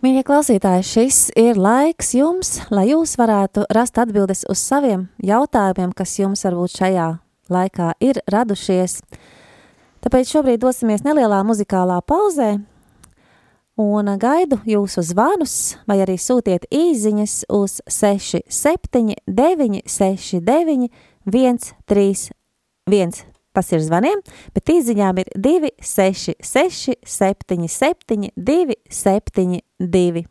Mīļie 0.00 0.22
klausītāji, 0.24 0.84
šis 0.88 1.16
ir 1.36 1.58
laiks 1.60 2.14
jums, 2.16 2.54
lai 2.72 2.86
jūs 2.88 3.18
varētu 3.20 3.66
rast 3.76 3.98
atbildes 4.00 4.46
uz 4.48 4.56
saviem 4.64 5.02
jautājumiem, 5.20 5.90
kas 5.92 6.14
jums 6.16 6.40
varbūt 6.46 6.72
šajā 6.78 7.08
laikā 7.52 7.90
ir 8.00 8.16
radušies. 8.32 9.02
Tāpēc 10.00 10.30
šobrīd 10.32 10.62
dosimies 10.62 11.04
nelielā 11.04 11.42
muzikālā 11.44 11.98
pauzē 12.00 12.64
un 13.84 14.08
gaidu 14.22 14.56
jūsu 14.64 15.04
zvanus 15.04 15.76
vai 15.84 15.98
arī 16.06 16.16
sūtiet 16.16 16.64
īziņas 16.72 17.34
uz 17.52 17.84
679 17.84 19.84
69 19.84 20.88
131. 21.28 23.29
Tas 23.56 23.72
ir 23.74 23.80
zvaniem, 23.82 24.20
bet 24.54 24.70
īziņām 24.70 25.18
ir 25.22 25.28
266 25.34 26.94
77 27.02 28.30
272. 28.36 30.24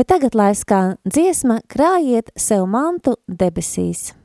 Bet 0.00 0.08
tagad, 0.08 0.32
lai 0.34 0.54
skan 0.56 0.96
dziesma, 1.04 1.60
krājiet 1.68 2.32
sev 2.40 2.64
mantu 2.72 3.18
debesīs. 3.28 4.19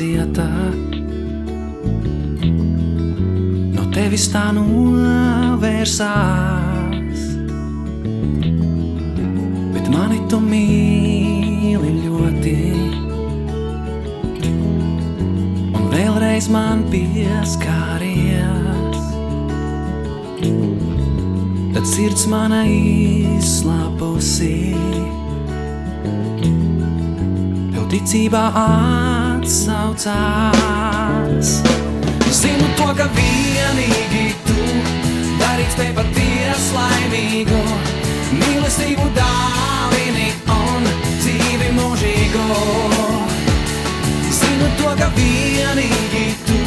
Cieta. 0.00 0.48
No 3.74 3.82
tevis 3.92 4.30
tā 4.32 4.46
novērsās. 4.56 5.90
Bet 9.74 9.90
mani 9.92 10.22
tu 10.32 10.38
mīli 10.40 11.90
ļoti. 12.06 12.56
Un 15.76 15.84
vēlreiz 15.92 16.48
man 16.54 16.78
pieskāries. 16.92 18.48
Tad 21.74 21.84
sirds 21.92 22.24
mana 22.32 22.64
izslāpusi. 22.72 24.56
Tev 27.74 27.84
ticībā 27.92 28.46
atsaucās. 29.50 31.48
Zinu 32.30 32.68
to, 32.78 32.86
ka 32.94 33.06
vienīgi 33.16 34.28
tu 34.46 34.58
darīt 35.40 35.72
spēj 35.74 35.90
paties 35.96 36.68
laimīgu. 36.76 37.58
Mīlestību 38.38 39.08
dāvini 39.16 40.28
un 40.54 40.86
dzīvi 41.18 41.72
mūžīgu. 41.80 42.44
Zinu 44.38 44.70
to, 44.78 44.92
ka 45.00 45.10
vienīgi 45.18 46.24
tu 46.46 46.60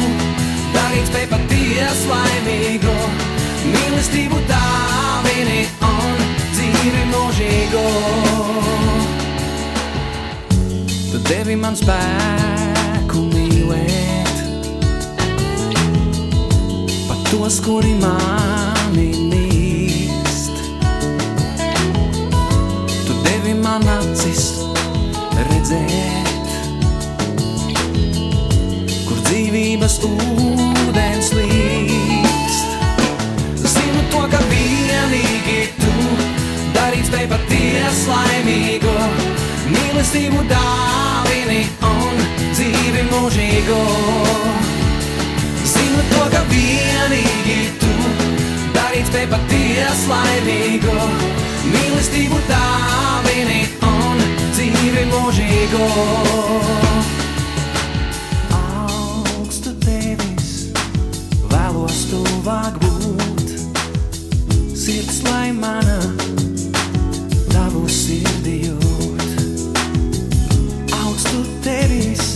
darīt 0.76 1.08
spēj 1.08 1.26
paties 1.32 2.04
laimīgu. 2.10 2.98
Mīlestību 3.64 4.42
dāvini 4.52 5.64
un 5.88 6.20
dzīvi 6.52 7.08
mūžīgu. 7.14 7.86
Tu 11.14 11.24
devi 11.32 11.56
man 11.56 11.80
spēku 11.80 12.73
tos, 17.34 17.58
kuri 17.60 17.94
mani 17.98 19.08
nīst. 19.30 20.54
Tu 23.06 23.16
devi 23.26 23.54
man 23.58 23.86
acis 23.90 24.44
redzēt, 25.48 26.52
kur 29.08 29.18
dzīvības 29.26 29.98
ūdens 30.10 31.32
līst. 31.38 32.76
Zinu 33.64 34.04
to, 34.14 34.22
ka 34.30 34.42
vienīgi 34.52 35.60
tu 35.80 35.94
darīt 36.76 37.10
spēj 37.10 37.30
paties 37.34 38.04
laimīgu. 38.12 38.94
Mīlestību 39.74 40.46
dāvini 40.52 41.64
un 41.90 42.28
dzīvi 42.52 43.08
mūžīgu. 43.10 43.82
Zinu 45.94 46.06
to, 46.10 46.22
ka 46.26 46.40
vienīgi 46.50 47.56
tu 47.78 47.90
darīt 48.74 49.06
spēj 49.06 49.28
paties 49.30 50.00
laimīgu. 50.10 50.94
Mīlestību 51.70 52.38
dāvini 52.48 53.60
un 53.86 54.22
dzīvi 54.56 55.04
mūžīgu. 55.12 55.84
Augstu 58.58 59.76
tevis 59.84 60.50
vēlos 61.52 62.00
tuvāk 62.10 62.80
būt. 62.82 63.54
Sirds 64.74 65.20
lai 65.28 65.52
mana 65.54 66.00
tavu 67.54 67.84
sirdi 67.86 68.56
jūt. 68.64 69.30
Augstu 71.04 71.46
tevis 71.62 72.34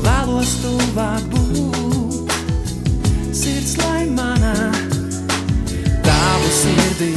vēlos 0.00 0.56
tuvāk 0.64 1.28
būt. 1.34 1.87
Sirds 3.48 3.78
lai 3.78 4.04
mana 4.16 4.52
tavu 6.04 6.48
sirdi 6.60 7.12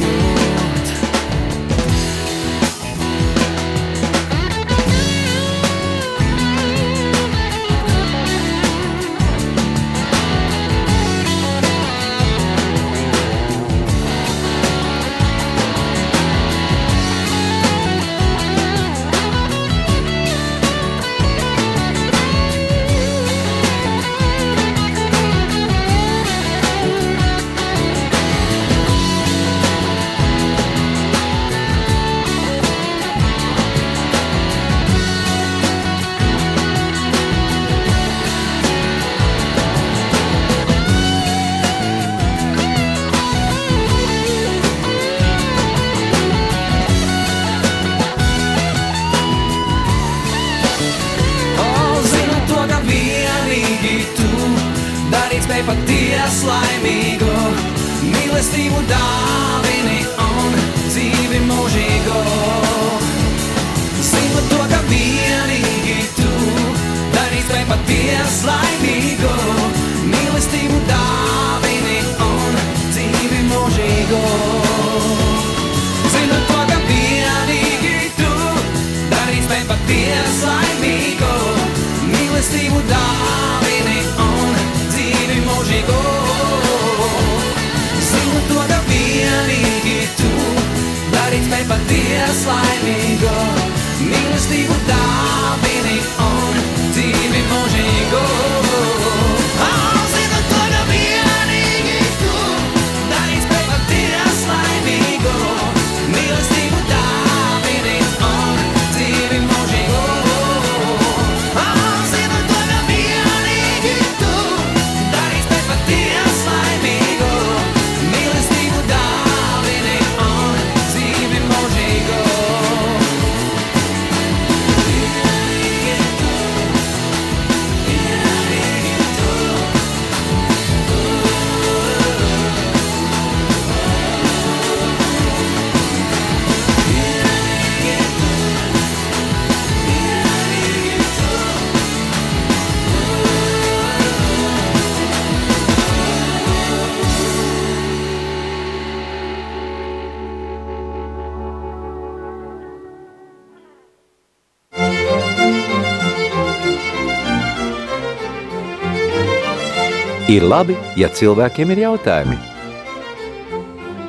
Ir 160.32 160.46
labi, 160.48 160.72
ja 160.96 161.10
cilvēkiem 161.12 161.74
ir 161.74 161.80
jautājumi. 161.82 162.38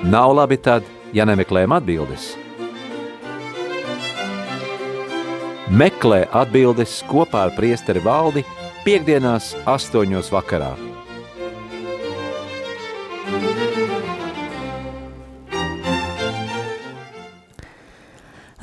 Nav 0.07 0.31
labi 0.37 0.55
tad, 0.55 0.85
ja 1.11 1.25
nemeklējam 1.27 1.73
atbildes. 1.75 2.29
Meklē 5.67 6.21
atbildes 6.31 6.93
kopā 7.09 7.41
ar 7.49 7.51
priesteri 7.57 7.99
valdi 8.05 8.45
piekdienās 8.85 9.49
astoņos 9.67 10.29
vakarā. 10.31 10.69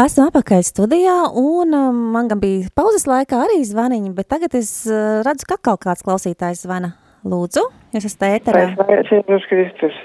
Esmu 0.00 0.30
apakaļ 0.30 0.64
studijā, 0.64 1.18
un 1.36 1.76
um, 1.76 2.00
man 2.16 2.32
gan 2.32 2.40
bija 2.40 2.72
pauzes 2.72 3.04
laikā 3.10 3.44
arī 3.50 3.60
zvaniņi, 3.68 4.16
bet 4.16 4.32
tagad 4.32 4.56
es 4.56 4.72
uh, 4.88 5.20
redzu, 5.28 5.44
ka 5.44 5.60
atkal 5.60 5.76
kāds 5.84 6.08
klausītājs 6.08 6.64
zvana. 6.64 6.94
Lūdzu, 7.24 7.66
jūs 7.92 8.06
esat 8.08 8.22
ēterā. 8.30 8.62
Slavēts 8.78 9.12
Jēzus 9.12 9.46
Kristus. 9.50 9.96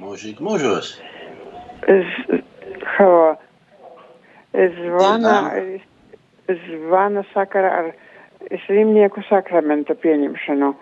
Mūžīgi 0.00 0.44
mūžos. 0.44 0.94
Es, 1.88 2.14
halo, 2.96 3.34
es 4.56 4.72
zvanu, 4.80 5.34
es, 5.60 5.82
es 6.54 6.62
zvanu 6.70 7.24
sakarā 7.34 7.72
ar 7.82 7.90
slimnieku 8.64 9.22
sakramenta 9.28 9.96
pieņemšanu. 10.00 10.72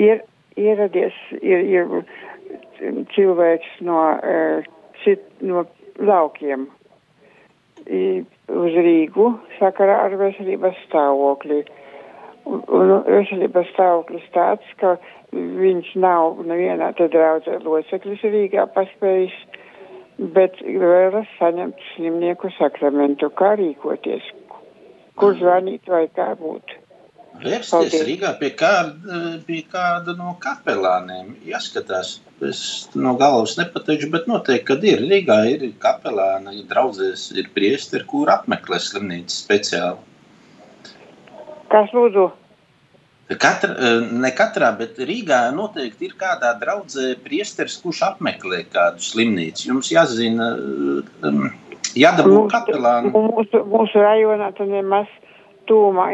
Ir 0.00 0.22
ieradies, 0.56 1.16
ir, 1.42 1.66
ir 1.68 3.04
cilvēks 3.12 3.76
no, 3.84 3.98
uh, 4.16 4.64
cit, 5.04 5.20
no 5.44 5.66
laukiem 6.00 6.68
i- 7.86 8.24
uz 8.48 8.74
Rīgu 8.86 9.28
sakarā 9.58 10.00
ar 10.06 10.16
veselības 10.20 10.78
stāvokli. 10.88 11.62
Un, 12.42 12.62
un 12.74 12.92
veselības 13.06 13.68
stāvoklis 13.70 14.24
tāds, 14.34 14.66
ka 14.80 14.96
viņš 15.32 15.92
nav 16.02 16.42
nevienā 16.48 16.90
te 16.98 17.06
draudzē 17.12 17.60
loceklis 17.62 18.24
Rīgā 18.26 18.66
paspējis, 18.74 19.36
bet 20.34 20.58
vēlas 20.66 21.30
saņemt 21.38 21.78
slimnieku 21.92 22.50
sakramentu. 22.58 23.30
Kā 23.38 23.54
rīkoties? 23.60 24.26
Kur 25.20 25.36
zvanīt 25.38 25.86
vai 25.92 26.06
kā 26.16 26.32
būt? 26.40 26.74
Vērsties. 27.42 27.94
Rīgā 28.06 28.34
pie 28.40 28.50
kāda, 28.58 29.22
pie 29.46 29.62
kāda 29.70 30.12
no 30.18 30.34
kapelāniem. 30.42 31.32
Jāskatās, 31.48 32.18
es 32.44 32.60
no 32.94 33.14
galvas 33.20 33.56
nepateikšu, 33.60 34.10
bet 34.12 34.28
noteikti, 34.28 34.66
kad 34.68 34.84
ir 34.84 35.06
Rīgā, 35.06 35.38
ir 35.54 35.64
kapelāni, 35.82 36.58
ir 36.60 36.68
draudzēs, 36.70 37.30
ir 37.38 37.48
priesteri, 37.54 38.04
kur 38.10 38.34
apmeklē 38.34 38.82
slimnīcu 38.82 39.32
speciāli. 39.38 40.10
Kas 41.72 41.92
lūdzu? 41.96 42.28
Katra, 43.38 43.74
eh, 43.78 44.12
ne 44.12 44.30
katrā, 44.34 44.72
bet 44.78 44.98
Rīgā 44.98 45.40
noteikti 45.54 46.08
ir 46.08 46.14
kādā 46.18 46.52
draudzē 46.60 47.14
priesteris, 47.24 47.78
kurš 47.82 48.02
apmeklē 48.10 48.64
kādu 48.72 49.04
slimnīcu. 49.04 49.68
Jums 49.70 49.92
jāzina, 49.94 50.48
eh, 50.56 51.28
um, 51.28 51.50
jādabū 51.94 52.48
kapelāni. 52.50 53.12
mūsu, 53.12 53.62
mūsu 53.68 54.02
rajonā 54.02 54.52
tad 54.56 54.68
nemaz 54.68 55.06
tūmā 55.70 56.06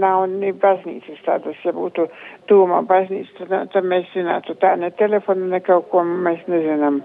nav 0.00 0.26
ne 0.32 0.52
baznīcas 0.52 1.20
tādas, 1.26 1.58
ja 1.64 1.74
būtu 1.76 2.08
tūmā 2.48 2.80
baznīca, 2.88 3.48
tad, 3.48 3.72
tad 3.74 3.84
mēs 3.84 4.08
zinātu 4.14 4.56
tā, 4.62 4.74
ne 4.80 4.90
telefonu, 4.90 5.50
ne 5.52 5.60
kaut 5.60 5.90
ko 5.92 6.04
mēs 6.04 6.40
nezinām. 6.48 7.02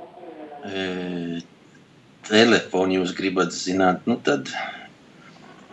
E, 0.64 1.42
telefonu 2.30 3.02
jūs 3.02 3.16
gribat 3.18 3.52
zināt, 3.56 4.08
nu 4.08 4.16
tad 4.24 4.54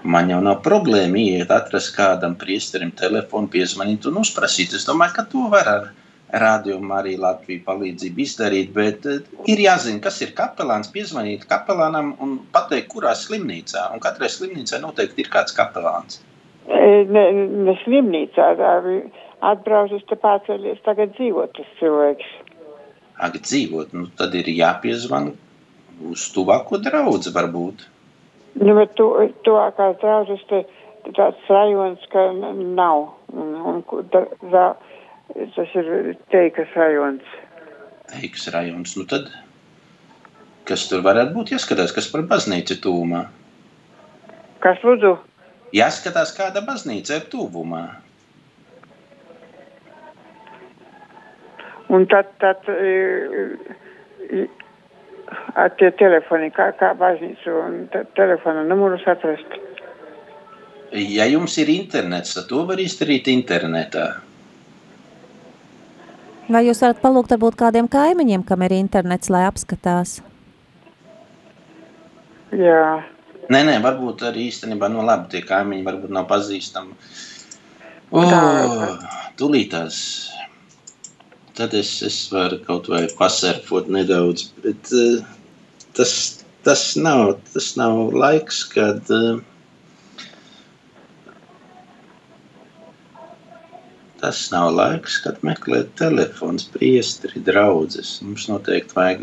man 0.02 0.30
jau 0.32 0.40
nav 0.44 0.60
problēma 0.64 1.20
iet, 1.20 1.50
atrast 1.52 1.94
kādam 1.96 2.36
priesterim 2.40 2.92
telefonu, 2.96 3.50
piezvanīt 3.52 4.06
un 4.10 4.20
uzprasīt. 4.22 4.76
Es 4.76 4.86
domāju, 4.88 5.16
ka 5.16 5.26
to 5.32 5.48
var 5.52 5.68
ar 5.70 5.90
rādījumu 6.30 6.94
arī 6.94 7.16
Latviju 7.18 7.64
palīdzību 7.66 8.22
izdarīt, 8.24 8.72
bet 8.74 9.06
eh, 9.10 9.22
ir 9.50 9.62
jāzina, 9.64 10.02
kas 10.04 10.20
ir 10.22 10.34
kapelāns, 10.36 10.92
piezvanīt 10.94 11.46
kapelānam 11.50 12.14
un 12.22 12.38
pateikt, 12.54 12.90
kurā 12.92 13.14
slimnīcā. 13.18 13.88
Un 13.94 14.02
katrai 14.02 14.30
slimnīcai 14.30 14.82
noteikti 14.84 15.24
ir 15.24 15.32
kāds 15.32 15.56
kapelāns. 15.56 16.22
E, 16.68 16.90
Ne, 17.10 17.22
ne 17.66 17.74
slimnīcā, 17.82 18.52
atbraucis 19.50 20.04
te 20.08 20.16
pārceļies 20.20 20.82
tagad 20.84 21.14
dzīvot 21.16 21.54
tas 21.56 21.70
cilvēks. 21.80 22.28
Ak, 23.20 23.38
dzīvot, 23.40 23.94
nu 23.96 24.08
tad 24.16 24.34
ir 24.38 24.48
jāpiezvan 24.52 25.32
uz 26.10 26.26
tuvāko 26.34 26.78
draudzi 26.80 27.32
varbūt. 27.34 27.86
Nu, 28.58 28.74
bet 28.74 28.96
tu, 28.98 29.06
tuvākās 29.46 29.98
draudzes 30.00 30.42
te 30.50 30.64
tāds 31.16 31.46
rajons, 31.48 32.02
ka 32.12 32.26
nav. 32.34 33.06
Un, 33.32 33.54
un, 33.70 33.78
da, 34.12 34.24
da, 34.52 34.64
tas 35.54 35.76
ir 35.78 36.16
teikas 36.34 36.74
rajons. 36.76 37.38
Teiks 38.10 38.48
rajons, 38.50 38.96
nu 38.98 39.06
tad, 39.10 39.30
kas 40.66 40.88
tur 40.90 41.04
varētu 41.06 41.36
būt, 41.36 41.54
jāskatās, 41.54 41.94
kas 41.94 42.10
par 42.10 42.26
baznīcu 42.30 42.80
tūmā. 42.82 43.24
Kas 44.60 44.82
lūdzu? 44.84 45.14
Jāskatās, 45.76 46.34
kāda 46.34 46.64
baznīca 46.66 47.20
ir 47.20 47.28
tuvumā. 47.30 47.84
Un 51.90 52.04
tad, 52.10 52.28
tad 52.42 52.66
e, 55.30 55.34
e, 55.34 55.52
ar 55.64 55.74
tie 55.78 55.90
telefoni, 55.98 56.50
kā, 56.54 56.70
kā 56.78 56.92
baznīcu 56.98 57.54
un 57.64 57.76
te, 57.92 58.04
telefona 58.18 58.64
numurus 58.66 59.06
atrast. 59.10 59.58
Ja 60.92 61.26
jums 61.30 61.54
ir 61.62 61.70
internets, 61.70 62.34
tad 62.34 62.48
to 62.50 62.64
var 62.66 62.82
izdarīt 62.82 63.30
internetā. 63.30 64.08
Vai 66.50 66.64
jūs 66.66 66.82
varat 66.82 66.98
palūgt 66.98 67.30
varbūt 67.36 67.60
kādiem 67.60 67.86
kaimiņiem, 67.86 68.42
kam 68.42 68.66
ir 68.66 68.74
internets, 68.74 69.30
lai 69.30 69.44
apskatās? 69.46 70.18
Jā, 72.50 73.04
Nē, 73.50 73.64
nē, 73.66 73.80
varbūt 73.82 74.22
arī 74.28 74.44
īstenībā 74.46 74.86
no 74.92 75.02
labi 75.02 75.32
tie 75.32 75.40
kaimiņi 75.42 75.82
varbūt 75.82 76.12
nav 76.14 76.28
pazīstami. 76.30 76.92
O, 78.14 78.22
Tā. 78.22 78.42
tūlītās. 79.40 79.96
Tad 81.58 81.74
es, 81.74 81.92
es 82.06 82.18
varu 82.32 82.60
kaut 82.66 82.88
vai 82.92 83.04
paserfot 83.18 83.90
nedaudz, 83.90 84.48
bet 84.64 84.92
uh, 84.96 85.22
tas, 85.98 86.12
tas, 86.66 86.84
nav, 86.96 87.36
tas 87.52 87.72
nav 87.80 88.12
laiks, 88.14 88.64
kad 88.74 89.10
uh, 89.14 89.40
Tas 94.20 94.40
nav 94.52 94.66
laiks, 94.76 95.14
kad 95.24 95.38
meklēt 95.48 95.94
telefons, 95.96 96.66
priesteri, 96.74 97.40
draudzes. 97.40 98.18
Mums 98.20 98.50
noteikti 98.50 98.92
vajag 98.98 99.22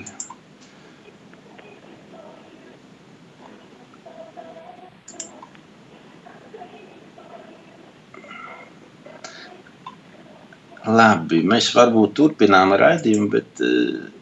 Labi, 10.88 11.42
mēs 11.44 11.72
varbūt 11.76 12.14
turpinām 12.16 12.72
raidījumu, 12.80 13.28
bet 13.34 13.64
uh, 13.66 14.17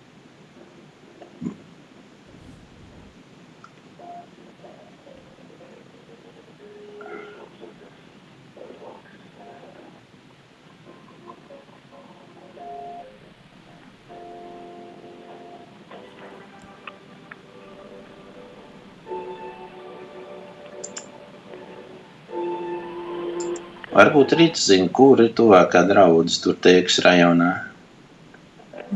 varbūt 23.95 24.35
rīt 24.39 24.59
zina, 24.59 24.89
kur 24.93 25.23
ir 25.23 25.31
tuvākā 25.37 25.85
draudzes 25.87 26.41
tur 26.43 26.57
teiks 26.61 26.99
rajonā. 27.05 27.53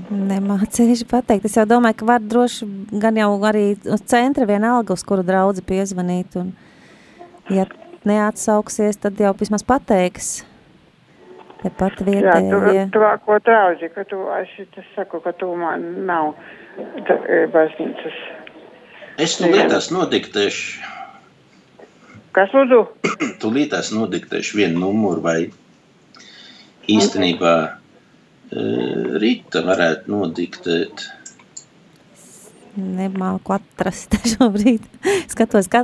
Nemācīšu 0.09 1.07
pateikt. 1.09 1.47
Es 1.49 1.57
jau 1.57 1.65
domāju, 1.67 2.01
ka 2.01 2.09
var 2.11 2.21
droši 2.21 2.67
gan 3.01 3.17
jau 3.17 3.31
arī 3.49 3.71
uz 3.89 4.03
centra 4.07 4.45
vienalga, 4.49 4.93
uz 4.93 5.03
kuru 5.07 5.25
draudzi 5.25 5.63
piezvanīt. 5.65 6.37
Un, 6.39 6.53
ja 7.49 7.65
neatsauksies, 8.07 8.99
tad 9.01 9.19
jau 9.19 9.33
vismaz 9.39 9.65
pateiks. 9.65 10.29
Ja 11.63 11.71
pat 11.75 11.97
jā 11.97 11.99
tu, 11.99 12.05
vietējie. 12.07 12.85
tuvāko 12.93 13.39
draudzi, 13.43 13.89
ka 13.91 14.05
tu, 14.07 14.21
es 14.37 14.69
tas 14.75 14.93
saku, 14.95 15.19
ka 15.25 15.33
tu 15.35 15.49
man 15.59 16.05
nav 16.07 16.31
e, 16.79 17.41
baznīcas. 17.51 18.21
Es 19.19 19.35
tūlītās 19.41 19.89
nodiktēšu, 19.91 20.85
Kas 22.35 22.53
lūdzu? 22.53 22.81
tūlītās 23.41 23.93
nodiktēšu 23.95 24.59
vienu 24.61 24.83
numuru 24.83 25.23
vai 25.25 25.37
īstenībā 26.89 27.53
eh, 27.65 29.15
Rīta 29.21 29.63
varētu 29.65 30.13
nodiktēt. 30.13 31.07
nemāku 32.79 33.53
atrast 33.57 34.15
šobrīd. 34.33 34.85
Skatos 35.29 35.67
ka, 35.71 35.83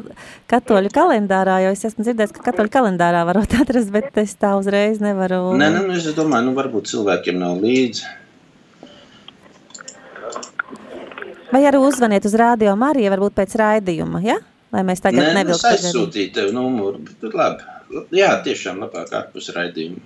katoļu 0.52 0.92
kalendārā, 0.94 1.60
jo 1.66 1.74
es 1.76 1.84
esmu 1.90 2.06
dzirdējis, 2.06 2.34
ka 2.36 2.46
katoļu 2.52 2.72
kalendārā 2.72 3.26
varot 3.28 3.58
atrast, 3.58 3.92
bet 3.94 4.16
es 4.22 4.36
tā 4.40 4.54
uzreiz 4.60 5.02
nevaru. 5.04 5.58
Nē, 5.60 5.72
nē, 5.74 5.84
nu, 5.90 5.98
es 5.98 6.08
domāju, 6.16 6.50
nu, 6.50 6.56
varbūt 6.58 6.92
cilvēkiem 6.94 7.42
nav 7.42 7.60
līdzi. 7.64 8.14
Vai 11.52 11.62
arī 11.70 11.80
uzzvaniet 11.80 12.26
uz 12.28 12.34
rādio 12.36 12.74
Mariju, 12.80 13.12
varbūt 13.14 13.36
pēc 13.38 13.54
raidījuma, 13.60 14.20
ja? 14.26 14.40
Lai 14.76 14.84
mēs 14.84 15.04
tagad 15.04 15.22
Nē, 15.22 15.30
nu, 15.30 15.32
es 15.32 15.38
nevilktu 15.40 15.64
garīgi. 15.64 15.88
aizsūtīju 15.88 16.34
tev 16.36 16.52
numuru, 16.56 17.00
bet 17.08 17.22
tad 17.24 17.40
labi. 17.40 18.04
Jā, 18.16 18.34
tiešām 18.44 18.82
labāk 18.84 19.14
ārpus 19.16 19.48
raidījuma. 19.56 20.04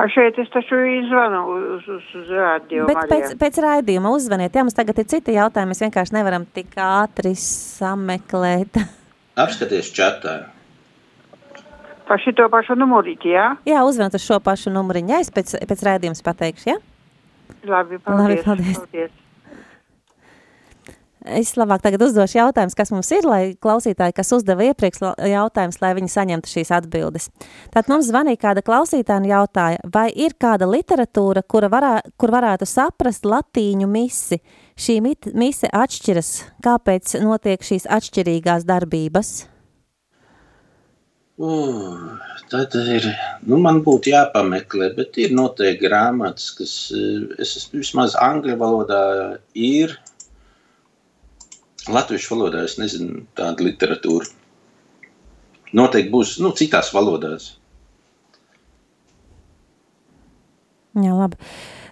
A 0.00 0.06
šeit 0.08 0.38
es 0.40 0.48
taču 0.52 0.78
izvanu 0.86 1.40
uz, 1.52 1.88
uz, 1.90 2.04
uz 2.16 2.28
rādio. 2.32 2.86
Bet 2.88 2.96
Marija. 2.96 3.10
pēc, 3.10 3.34
pēc 3.42 3.58
raidījuma 3.64 4.12
uzzvaniet, 4.16 4.54
ja 4.56 4.64
mums 4.64 4.76
tagad 4.78 4.98
ir 5.02 5.08
citi 5.10 5.34
jautājumi, 5.36 5.74
mēs 5.74 5.82
vienkārši 5.84 6.16
nevaram 6.16 6.46
tik 6.56 6.78
ātri 6.80 7.34
sameklēt. 7.38 8.80
Apskaties 9.44 9.90
čatā. 9.94 10.36
Pa 12.08 12.16
šito 12.18 12.48
pašu 12.50 12.74
numurīti, 12.78 13.34
jā? 13.36 13.50
Jā, 13.68 13.82
uzzvaniet 13.86 14.16
uz 14.18 14.24
šo 14.24 14.40
pašu 14.42 14.72
numuriņu, 14.74 15.12
ja 15.12 15.20
es 15.22 15.30
pēc, 15.34 15.52
pēc 15.68 15.84
raidījums 15.86 16.24
pateikšu, 16.26 16.70
ja? 16.72 16.78
Labi, 17.68 18.00
Labi, 18.00 18.40
paldies. 18.46 18.78
paldies. 18.78 19.12
Es 21.20 21.52
labāk 21.60 21.82
tagad 21.84 22.00
uzdošu 22.06 22.38
jautājumus, 22.38 22.74
kas 22.78 22.90
mums 22.94 23.10
ir, 23.12 23.26
lai 23.28 23.40
klausītāji, 23.60 24.14
kas 24.16 24.32
uzdeva 24.32 24.64
iepriekš 24.70 25.02
jautājumus, 25.28 25.76
lai 25.82 25.90
viņi 25.98 26.08
saņemtu 26.14 26.48
šīs 26.48 26.72
atbildes. 26.72 27.28
Tātad 27.68 27.90
mums 27.92 28.08
zvanīja 28.08 28.40
kāda 28.46 28.64
klausītāja 28.64 29.20
un 29.20 29.28
jautāja, 29.28 29.82
vai 29.92 30.08
ir 30.16 30.32
kāda 30.40 30.68
literatūra, 30.70 31.44
kura 31.44 31.68
varā, 31.72 31.92
kur 32.16 32.32
varētu 32.32 32.68
saprast 32.68 33.28
latīņu 33.28 33.90
misi? 33.90 34.40
Šī 34.80 35.00
mit, 35.04 35.28
mise 35.36 35.68
atšķiras, 35.68 36.32
kāpēc 36.64 37.18
notiek 37.20 37.68
šīs 37.68 37.84
atšķirīgās 37.84 38.64
darbības? 38.64 39.34
Uh, 41.40 42.16
tad 42.52 42.74
ir, 42.80 43.06
nu, 43.48 43.56
man 43.60 43.78
būtu 43.84 44.12
jāpameklē, 44.12 44.90
bet 44.96 45.16
ir 45.20 45.32
noteikti 45.36 45.86
grāmatas, 45.86 46.50
kas, 46.56 46.72
eh, 46.96 47.28
es 47.40 47.54
esmu 47.60 47.80
vismaz 47.80 48.16
angļu 48.20 48.56
valodā 48.60 49.04
ir, 49.56 49.94
latviešu 51.88 52.34
valodā 52.34 52.64
es 52.66 52.76
nezinu 52.80 53.24
tādu 53.38 53.68
literatūru. 53.68 54.28
Noteikti 55.76 56.10
būs, 56.10 56.38
nu, 56.42 56.50
citās 56.58 56.90
valodās. 56.94 57.52
Jā, 60.98 61.12
labi. 61.14 61.38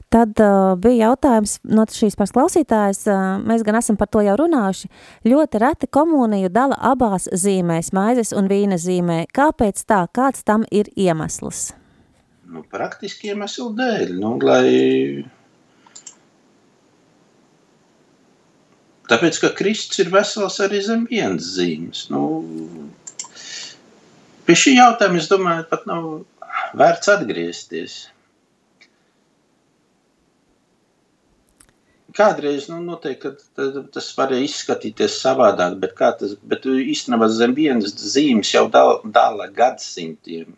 Tad 0.08 0.40
uh, 0.40 0.72
bija 0.80 1.10
jautājums 1.10 1.58
no 1.68 1.84
šīs 1.92 2.16
pašas 2.16 2.32
klausītājas. 2.34 3.02
Uh, 3.12 3.42
mēs 3.44 3.62
gan 3.64 3.76
esam 3.78 3.98
par 4.00 4.08
to 4.08 4.22
jau 4.24 4.38
runājuši. 4.40 4.88
Ļoti 5.28 5.60
reti 5.60 5.88
komuniju 5.92 6.48
dala 6.50 6.78
abās 6.90 7.28
zīmēs, 7.28 7.92
maizes 7.92 8.32
un 8.32 8.48
vīna 8.48 8.80
zīmē. 8.80 9.26
Kāpēc 9.36 9.84
tā? 9.84 10.06
Kāds 10.16 10.46
tam 10.48 10.64
ir 10.72 10.88
iemesls? 10.96 11.68
Nu, 12.48 12.64
praktiski 12.64 13.34
iemeslu 13.34 13.74
dēļ, 13.76 14.14
nu, 14.16 14.38
lai... 14.40 14.68
Tāpēc, 19.08 19.38
ka 19.40 19.48
Kristus 19.56 20.02
ir 20.02 20.10
vesels 20.12 20.58
arī 20.64 20.82
zem 20.84 21.06
vienas 21.08 21.54
zīmes. 21.56 22.04
Nu, 22.12 22.22
pie 24.44 24.56
šī 24.62 24.74
jautājuma, 24.76 25.22
es 25.22 25.30
domāju, 25.30 25.64
pat 25.70 25.86
nav 25.88 26.08
vērts 26.76 27.12
atgriezties. 27.14 27.98
Kādreiz, 32.18 32.66
nu, 32.68 32.80
noteikti, 32.82 33.30
tas 33.94 34.06
varēja 34.18 34.48
izskatīties 34.48 35.20
savādāk, 35.22 35.76
bet, 35.80 35.94
tas, 36.20 36.34
bet 36.50 36.64
īstenībā 36.66 37.28
zem 37.30 37.54
vienas 37.56 37.94
zīmes 37.94 38.50
jau 38.52 38.66
dala, 38.74 38.98
dala 39.14 39.46
gadsimtiem. 39.54 40.56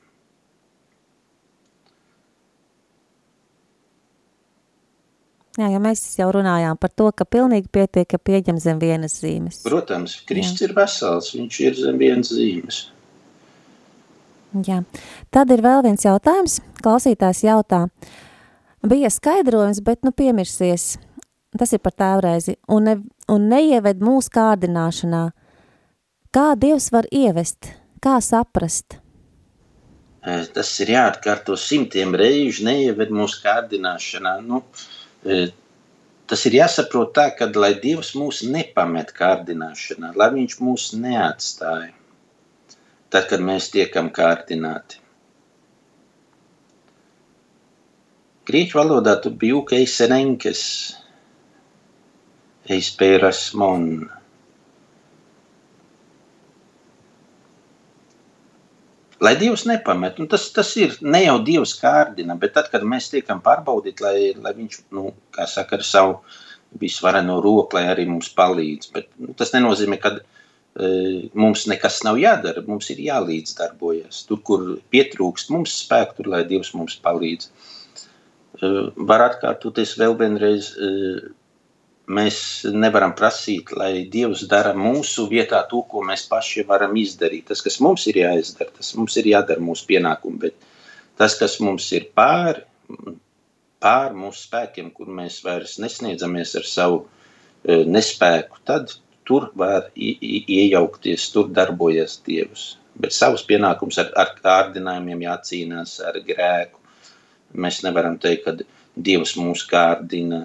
Jā, 5.61 5.67
jo 5.75 5.81
mēs 5.85 6.01
jau 6.17 6.31
runājām 6.33 6.79
par 6.81 6.93
to, 6.97 7.11
ka 7.13 7.27
pilnīgi 7.29 7.69
pietiek, 7.69 8.07
ka 8.09 8.17
pieņem 8.17 8.61
zem 8.63 8.79
vienas 8.81 9.19
zīmes. 9.21 9.59
Protams, 9.67 10.15
Kristus 10.29 10.65
ir 10.65 10.73
vesels, 10.77 11.35
viņš 11.37 11.59
ir 11.67 11.77
zem 11.77 11.99
vienas 12.01 12.31
zīmes. 12.33 12.79
Jā. 14.67 14.81
Tad 15.31 15.53
ir 15.53 15.61
vēl 15.63 15.85
viens 15.85 16.07
jautājums. 16.07 16.57
Klausītājs 16.81 17.45
jautā, 17.45 17.83
bija 18.87 19.11
skaidrojums, 19.13 19.83
bet 19.85 20.01
nu 20.07 20.15
piemirsies. 20.17 20.95
Tas 21.59 21.75
ir 21.77 21.83
par 21.85 21.93
tēvreizi. 21.99 22.57
Un, 22.71 22.89
ne, 22.89 22.97
un 23.29 23.47
neieved 23.51 24.01
mūsu 24.07 24.33
kārdināšanā. 24.39 25.27
Kā 26.33 26.47
Dievs 26.57 26.89
var 26.95 27.11
ievest? 27.13 27.73
Kā 28.01 28.17
saprast? 28.25 28.97
Eh, 30.23 30.47
Tas 30.55 30.73
ir 30.81 30.95
jāatkārto 30.95 31.57
simtiem 31.59 32.15
reižu, 32.17 32.65
neieved 32.69 33.13
mūsu 33.13 33.43
kārdināšanā. 33.45 34.39
Nu, 34.47 34.63
eh, 34.63 35.00
tas 35.25 36.47
ir 36.49 36.57
jāsaprot 36.61 37.13
tā, 37.17 37.27
ka 37.37 37.51
lai 37.57 37.73
Dievs 37.83 38.15
mūs 38.19 38.43
nepamet 38.47 39.13
kārdināšanā, 39.17 40.15
lai 40.17 40.31
Viņš 40.37 40.57
mūs 40.65 40.91
neatstāja, 40.97 41.93
tad, 43.11 43.29
kad 43.33 43.45
mēs 43.45 43.71
tiekam 43.75 44.11
kārdināti. 44.15 45.01
Grieķu 48.51 48.81
valodā 48.81 49.15
tur 49.23 49.37
bija 49.39 49.61
ukeis 49.61 49.99
eispēras 52.71 53.51
mon. 53.55 53.85
Lai 59.21 59.35
Dievs 59.37 59.67
nepamet, 59.69 60.17
un 60.23 60.29
tas, 60.33 60.47
tas 60.57 60.71
ir 60.81 60.95
ne 61.05 61.21
jau 61.27 61.37
Dievs 61.45 61.75
kārdina, 61.77 62.39
bet 62.41 62.55
tad, 62.57 62.71
kad 62.73 62.85
mēs 62.89 63.11
tiekam 63.13 63.43
pārbaudīti, 63.45 64.05
lai, 64.05 64.15
lai 64.41 64.55
viņš, 64.57 64.79
nu, 64.97 65.11
kā 65.37 65.45
saka, 65.51 65.77
ar 65.77 65.85
savu 65.85 66.15
visvareno 66.81 67.37
roku, 67.45 67.77
lai 67.77 67.91
arī 67.93 68.07
mums 68.09 68.31
palīdz. 68.37 68.93
Bet 68.95 69.11
nu, 69.21 69.35
tas 69.37 69.53
nenozīmē, 69.53 69.99
ka 70.01 70.15
e, 70.17 70.23
mums 71.37 71.67
nekas 71.69 72.01
nav 72.07 72.21
jādara, 72.23 72.65
mums 72.65 72.89
ir 72.95 73.03
jālīdzdarbojas. 73.11 74.23
Tur, 74.31 74.41
kur 74.47 74.65
pietrūkst 74.95 75.53
mums 75.53 75.77
spēku, 75.83 76.17
tur, 76.21 76.31
lai 76.33 76.47
Dievs 76.49 76.73
mums 76.79 76.97
palīdz. 77.05 77.51
E, 77.51 78.73
var 79.13 79.27
atkārtoties 79.27 79.99
vēl 80.01 80.17
vienreiz, 80.23 80.73
e, 80.81 80.95
mēs 82.11 82.39
nevaram 82.75 83.13
prasīt, 83.17 83.71
lai 83.77 84.07
Dievs 84.11 84.43
dara 84.51 84.73
mūsu 84.77 85.27
vietā 85.31 85.63
to, 85.71 85.83
ko 85.91 86.03
mēs 86.07 86.27
paši 86.31 86.65
varam 86.69 86.97
izdarīt. 86.99 87.49
Tas, 87.51 87.63
kas 87.65 87.79
mums 87.85 88.07
ir 88.11 88.21
jāizdara, 88.23 88.73
tas 88.77 88.93
mums 88.99 89.17
ir 89.21 89.31
jādara 89.31 89.63
mūsu 89.63 89.87
pienākumu, 89.91 90.41
bet 90.47 90.71
tas, 91.21 91.37
kas 91.39 91.59
mums 91.63 91.87
ir 91.97 92.09
pāri, 92.17 92.65
pāri 93.81 94.19
mūsu 94.19 94.47
spēkiem, 94.49 94.91
kur 94.97 95.13
mēs 95.21 95.41
vairs 95.45 95.79
nesniedzamies 95.83 96.57
ar 96.61 96.67
savu 96.69 97.01
e, 97.05 97.83
nespēku, 97.87 98.61
tad 98.69 98.93
tur 99.29 99.51
var 99.55 99.91
iejaukties, 99.95 101.31
tur 101.35 101.51
darbojas 101.55 102.19
Dievs. 102.27 102.75
Bet 103.01 103.15
savus 103.15 103.45
pienākumus 103.47 104.01
ar, 104.03 104.11
ar 104.19 104.35
kārdinājumiem 104.41 105.23
jācīnās 105.29 106.01
ar 106.05 106.19
grēku. 106.27 106.81
Mēs 107.61 107.81
nevaram 107.87 108.19
teikt, 108.23 108.47
ka 108.47 108.57
Dievs 109.01 109.37
mūs 109.39 109.63
kārdina, 109.71 110.45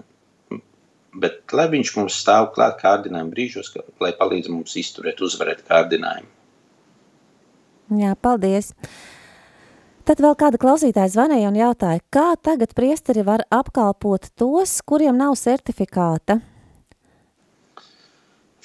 bet 1.21 1.55
lai 1.55 1.67
viņš 1.71 1.91
mums 1.97 2.17
stāv 2.21 2.51
klāt 2.55 2.79
kārdinājumu 2.81 3.33
brīžos, 3.33 3.71
ka, 3.73 3.83
lai 4.03 4.13
palīdz 4.17 4.51
mums 4.53 4.75
izturēt, 4.79 5.21
uzvarēt 5.25 5.63
kārdinājumu. 5.67 6.31
Jā, 8.01 8.15
paldies. 8.17 8.71
Tad 10.05 10.21
vēl 10.21 10.35
kāda 10.37 10.59
klausītāja 10.61 11.09
zvanīja 11.13 11.49
un 11.49 11.55
jautāja, 11.57 12.01
kā 12.13 12.27
tagad 12.41 12.75
priesteri 12.77 13.23
var 13.25 13.45
apkalpot 13.53 14.27
tos, 14.37 14.77
kuriem 14.85 15.17
nav 15.17 15.33
certifikāta? 15.41 16.39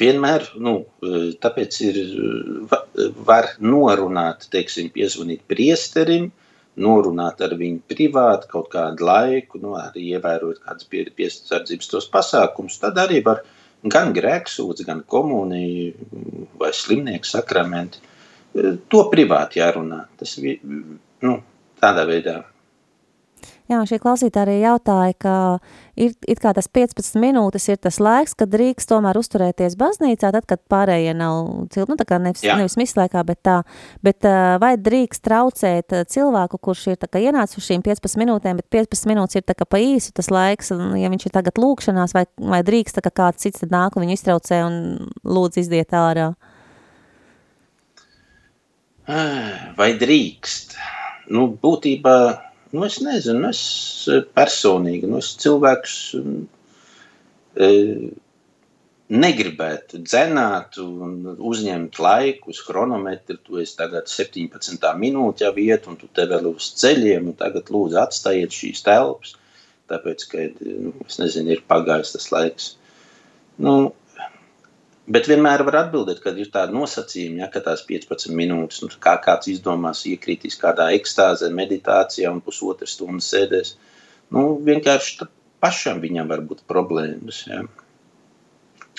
Vienmēr, 0.01 0.47
nu, 0.57 0.75
tāpēc 1.41 1.79
ir, 1.85 1.99
va- 2.69 2.85
var 3.29 3.51
norunāt, 3.61 4.47
teiksim, 4.53 4.89
piezvanīt 4.93 5.45
priesterim, 5.49 6.31
norunāt 6.81 7.41
ar 7.45 7.55
viņu 7.61 7.83
privāti 7.91 8.51
kaut 8.51 8.71
kādu 8.73 9.07
laiku, 9.07 9.61
nu, 9.63 9.75
arī 9.79 10.11
ievērot 10.17 10.63
kādas 10.65 10.89
pie- 10.91 11.09
piesardzības 11.17 11.91
tos 11.93 12.09
pasākums, 12.13 12.79
tad 12.83 12.99
arī 13.01 13.23
var 13.25 13.43
gan 13.85 14.13
grēksūdz, 14.17 14.85
gan 14.87 15.03
komuniju 15.07 15.93
vai 16.61 16.73
slimnieku 16.77 17.29
sakramenti. 17.29 18.03
To 18.91 19.05
privāti 19.13 19.61
jārunā. 19.61 20.05
Tas 20.19 20.35
nu, 20.41 21.37
tādā 21.81 22.07
veidā. 22.09 22.41
Jā, 23.71 23.85
šī 23.87 24.01
klausītāja 24.03 24.49
arī 24.49 24.55
jautāja, 24.65 25.15
ka 25.23 25.33
ir 25.95 26.17
it 26.27 26.41
kā 26.43 26.51
tas 26.57 26.67
15 26.67 27.21
minūtes 27.23 27.69
ir 27.71 27.77
tas 27.79 28.01
laiks, 28.03 28.33
kad 28.35 28.51
drīkst 28.51 28.89
tomēr 28.91 29.15
uzturēties 29.21 29.77
baznīcā, 29.79 30.33
tad, 30.35 30.49
kad 30.51 30.59
pārējie 30.73 31.13
nav 31.15 31.69
cilti, 31.71 31.93
nu 31.93 31.99
tā 32.01 32.07
kā 32.09 32.19
nevis, 32.19 32.43
Jā. 32.43 32.57
nevis 32.59 32.75
mislaikā, 32.81 33.23
bet 33.29 33.39
tā, 33.47 33.61
bet 34.03 34.27
vai 34.59 34.73
drīkst 34.75 35.23
traucēt 35.23 35.95
cilvēku, 36.11 36.59
kurš 36.59 36.89
ir 36.91 36.99
tā 36.99 37.07
kā 37.13 37.23
ienācis 37.23 37.61
uz 37.63 37.69
šīm 37.69 37.87
15 37.87 38.19
minūtēm, 38.25 38.59
bet 38.59 38.67
15 38.75 39.07
minūtes 39.13 39.39
ir 39.39 39.47
tā 39.47 39.55
kā 39.55 39.69
pa 39.71 39.79
īsu 39.79 40.11
tas 40.19 40.33
laiks, 40.35 40.75
ja 40.75 41.15
viņš 41.15 41.31
ir 41.31 41.37
tagad 41.39 41.63
lūkšanās, 41.63 42.17
vai, 42.19 42.27
vai 42.43 42.65
drīkst 42.67 42.99
tā 42.99 43.07
kā 43.07 43.15
kāds 43.23 43.47
cits 43.47 43.63
tad 43.63 43.71
nāk 43.71 43.95
un 43.95 44.03
viņu 44.03 44.19
iztraucē 44.19 44.65
un 44.67 44.83
lūdz 45.23 45.63
izdiet 45.63 45.95
ārā? 45.95 46.33
Vai 49.79 49.93
drīkst? 49.99 50.75
Nu, 51.31 51.47
būtībā, 51.63 52.19
nu, 52.73 52.85
es 52.87 52.99
nezinu, 53.05 53.51
es 53.51 53.63
eh, 54.11 54.25
personīgi, 54.37 55.09
nu, 55.11 55.21
es 55.23 55.35
cilvēks 55.43 55.95
mm, 56.21 56.43
eh, 57.67 58.11
negribētu 59.11 59.99
dzenāt 60.07 60.79
un 60.79 61.35
uzņemt 61.35 61.99
laiku 61.99 62.53
uz 62.53 62.61
chronometru. 62.63 63.41
Tu 63.43 63.63
esi 63.65 63.77
tagad 63.79 64.11
17. 64.11 64.91
minūte 65.03 65.49
jau 65.49 65.55
iet, 65.59 65.89
un 65.91 65.99
tu 65.99 66.11
te 66.15 66.29
vēl 66.31 66.47
uz 66.53 66.71
ceļiem, 66.79 67.33
un 67.33 67.39
tagad 67.39 67.73
lūdzu 67.75 67.99
atstājiet 68.05 68.55
šīs 68.55 68.85
telpas, 68.87 69.35
tāpēc, 69.91 70.27
ka, 70.31 70.47
nu, 70.63 70.95
nezinu, 71.19 71.57
ir 71.57 71.65
pagājis 71.71 72.15
tas 72.15 72.31
laiks. 72.35 72.69
Nu, 73.61 73.91
Bet 75.09 75.27
vienmēr 75.31 75.65
var 75.67 75.79
atbildēt, 75.87 76.21
kad 76.23 76.37
ir 76.39 76.51
tāda 76.53 76.75
nosacījuma, 76.77 77.45
ja, 77.45 77.49
ka 77.51 77.63
tās 77.65 77.83
15 77.89 78.35
minūtes, 78.37 78.83
nu, 78.85 78.91
kā 79.03 79.17
kāds 79.25 79.49
izdomās, 79.51 80.05
iekritīs 80.07 80.59
kādā 80.61 80.91
ekstāzē, 80.97 81.49
meditācijā 81.57 82.31
un 82.31 82.43
pusotru 82.45 82.87
stundu 82.91 83.25
sēdēs. 83.25 83.75
Nu, 84.37 84.45
vienkārši 84.67 85.27
pašam 85.63 86.03
viņam 86.05 86.31
var 86.31 86.45
būt 86.47 86.63
problēmas. 86.71 87.43
Ja. 87.49 87.65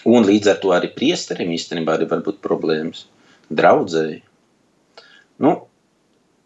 Un 0.10 0.26
līdz 0.26 0.52
ar 0.52 0.60
to 0.64 0.74
arī 0.76 0.90
priesterim 0.96 1.54
īstenībā 1.54 1.96
arī 1.96 2.10
var 2.10 2.26
būt 2.26 2.42
problēmas. 2.44 3.06
Draudzēji. 3.54 4.22
Nu, 5.46 5.56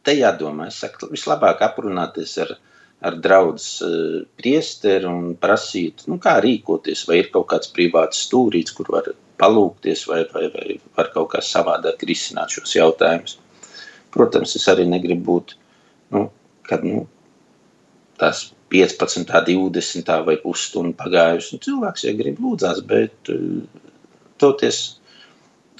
te 0.05 0.13
jādomā, 0.19 0.69
es 0.69 0.79
saku, 0.83 1.09
vislabāk 1.15 1.63
aprunāties 1.65 2.37
ar, 2.43 2.57
ar 3.05 3.17
draudzes 3.23 3.69
uh, 3.85 4.23
priesteri 4.37 5.07
un 5.09 5.33
prasīt, 5.39 6.05
nu, 6.11 6.19
kā 6.21 6.37
rīkoties, 6.43 7.07
vai 7.09 7.23
ir 7.23 7.31
kaut 7.33 7.49
kāds 7.53 7.71
privāts 7.73 8.27
stūrīts, 8.27 8.75
kur 8.75 8.91
var 8.93 9.15
palūkties 9.41 10.05
vai, 10.09 10.21
vai, 10.33 10.47
vai 10.53 10.77
var 10.97 11.11
kaut 11.13 11.31
kā 11.33 11.41
savādāk 11.43 12.03
risināt 12.07 12.55
šos 12.55 12.75
jautājumus. 12.77 13.37
Protams, 14.15 14.55
es 14.55 14.67
arī 14.71 14.85
negribu 14.87 15.25
būt, 15.27 15.55
nu, 16.15 16.27
kad 16.67 16.85
nu, 16.87 17.03
tās 18.19 18.47
15, 18.71 19.27
20 19.27 20.13
vai 20.27 20.37
pusstundu 20.41 20.95
pagājusi. 20.97 21.55
Nu, 21.55 21.63
cilvēks, 21.65 22.05
ja 22.07 22.13
grib 22.17 22.39
lūdzās, 22.43 22.79
bet 22.87 23.33
uh, 23.33 23.65
toties 24.41 24.79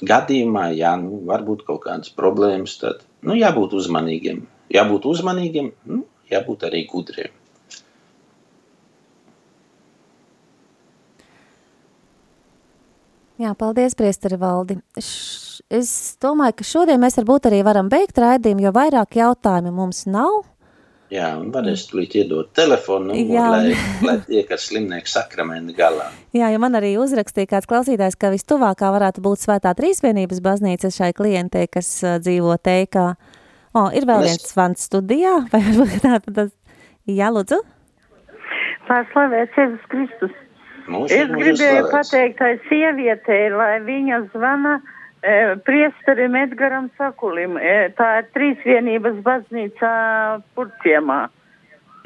gadījumā, 0.04 0.68
ja 0.76 0.92
nu, 1.00 1.22
var 1.28 1.44
būt 1.46 1.64
kaut 1.68 1.82
kādas 1.86 2.12
problēmas, 2.12 2.76
tad 2.82 3.02
nu, 3.24 3.36
jābūt 3.38 3.76
uzmanīgiem. 3.80 4.44
Jābūt 4.74 5.08
uzmanīgiem, 5.08 5.72
nu, 5.88 6.04
jābūt 6.30 6.68
arī 6.68 6.84
gudriem. 6.90 7.32
Jā, 13.36 13.52
paldies, 13.58 13.92
priesteri 13.98 14.38
Valdi. 14.40 14.78
Š, 14.96 15.60
es 15.68 15.90
domāju, 16.22 16.54
ka 16.56 16.64
šodien 16.64 17.00
mēs 17.02 17.18
varbūt 17.20 17.50
arī 17.50 17.62
varam 17.66 17.90
beigt 17.92 18.16
raidījumu, 18.22 18.64
jo 18.64 18.72
vairāk 18.72 19.18
jautājumu 19.18 19.74
mums 19.76 20.06
nav. 20.08 20.44
Jā, 21.12 21.28
un 21.38 21.52
varēs 21.54 21.84
tūlīt 21.86 22.16
iedot 22.18 22.48
telefonu, 22.56 23.14
Jā. 23.14 23.44
lai, 23.52 23.74
lai 24.02 24.16
tiek 24.26 24.48
ar 24.50 24.58
slimnieku 24.58 25.06
sakramenti 25.06 25.76
galā. 25.76 26.08
Jā, 26.34 26.48
jo 26.50 26.58
man 26.64 26.74
arī 26.80 26.96
uzrakstīja 26.98 27.52
kāds 27.52 27.68
klausītājs, 27.70 28.16
ka 28.18 28.32
vistuvākā 28.34 28.88
varētu 28.96 29.22
būt 29.22 29.44
svētā 29.44 29.70
trīsvienības 29.78 30.40
baznīca 30.42 30.90
šai 30.90 31.12
klientei, 31.14 31.68
kas 31.70 31.92
dzīvo 32.24 32.56
teikā. 32.58 33.12
O, 33.76 33.84
ir 33.94 34.08
vēl 34.08 34.24
Mēs- 34.24 34.32
viens 34.32 34.48
svans 34.50 34.88
studijā, 34.88 35.36
vai 35.52 35.60
varbūt 35.68 36.00
tā, 36.02 36.18
tas, 36.26 36.50
jā, 37.06 37.30
lūdzu? 37.36 37.60
Pārslavēts 38.88 39.60
Jēzus 39.60 39.86
Kristus. 39.92 40.34
Mūsu 40.86 41.16
Es 41.16 41.30
gribēju 41.30 41.88
pateikt 41.90 42.38
tai 42.38 42.52
sievietei, 42.68 43.48
lai 43.50 43.80
viņa 43.82 44.20
zvana 44.34 44.76
e, 45.22 45.56
priesterim 45.66 46.36
Edgaram 46.38 46.90
Sakulim. 46.98 47.56
E, 47.58 47.88
tā 47.98 48.10
ir 48.20 48.28
trīsvienības 48.36 49.16
baznīca 49.26 49.90
Purciemā. 50.54 51.24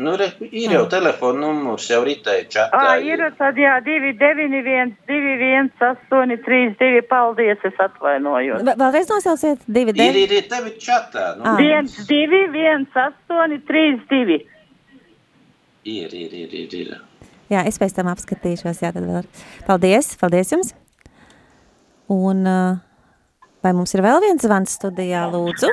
Nu, 0.00 0.14
re, 0.16 0.30
ir 0.48 0.72
jau 0.72 0.86
telefona 0.88 1.42
numurs, 1.42 1.84
jau 1.92 1.98
ritēja 2.06 2.46
čatā. 2.48 2.78
Ā, 2.94 2.94
ir 3.04 3.20
tad 3.36 3.58
jā, 3.60 3.74
291, 3.84 4.94
21832, 5.10 7.02
paldies, 7.10 7.60
es 7.68 7.76
atvainojos. 7.84 8.62
V- 8.64 8.76
Vēlreiz 8.80 9.10
nosauciet 9.12 9.66
divi 9.68 9.92
Ir, 9.92 9.98
devi. 10.00 10.22
ir, 10.24 10.32
ir 10.38 10.48
tevi 10.48 10.72
čatā. 10.80 11.34
Nu, 11.36 11.44
Ā. 11.44 11.58
1, 11.60 11.92
2, 12.08 12.40
1, 12.48 12.88
8, 12.96 13.60
3, 13.68 14.00
2. 14.08 14.40
ir, 15.84 16.14
ir, 16.14 16.32
ir, 16.46 16.54
ir, 16.64 16.74
ir. 16.80 16.96
Jā, 17.51 17.64
es 17.66 17.80
pēc 17.82 17.96
tam 17.96 18.11
apskatīšos, 18.12 18.84
jā, 18.84 18.92
tad 18.94 19.07
vēl. 19.09 19.26
Paldies, 19.66 20.12
paldies 20.20 20.53
jums. 20.55 20.70
Un 22.11 22.46
uh, 22.46 22.78
vai 23.62 23.72
mums 23.74 23.94
ir 23.94 24.05
vēl 24.07 24.22
viens 24.22 24.46
zvans 24.46 24.76
studijā, 24.78 25.24
lūdzu? 25.32 25.72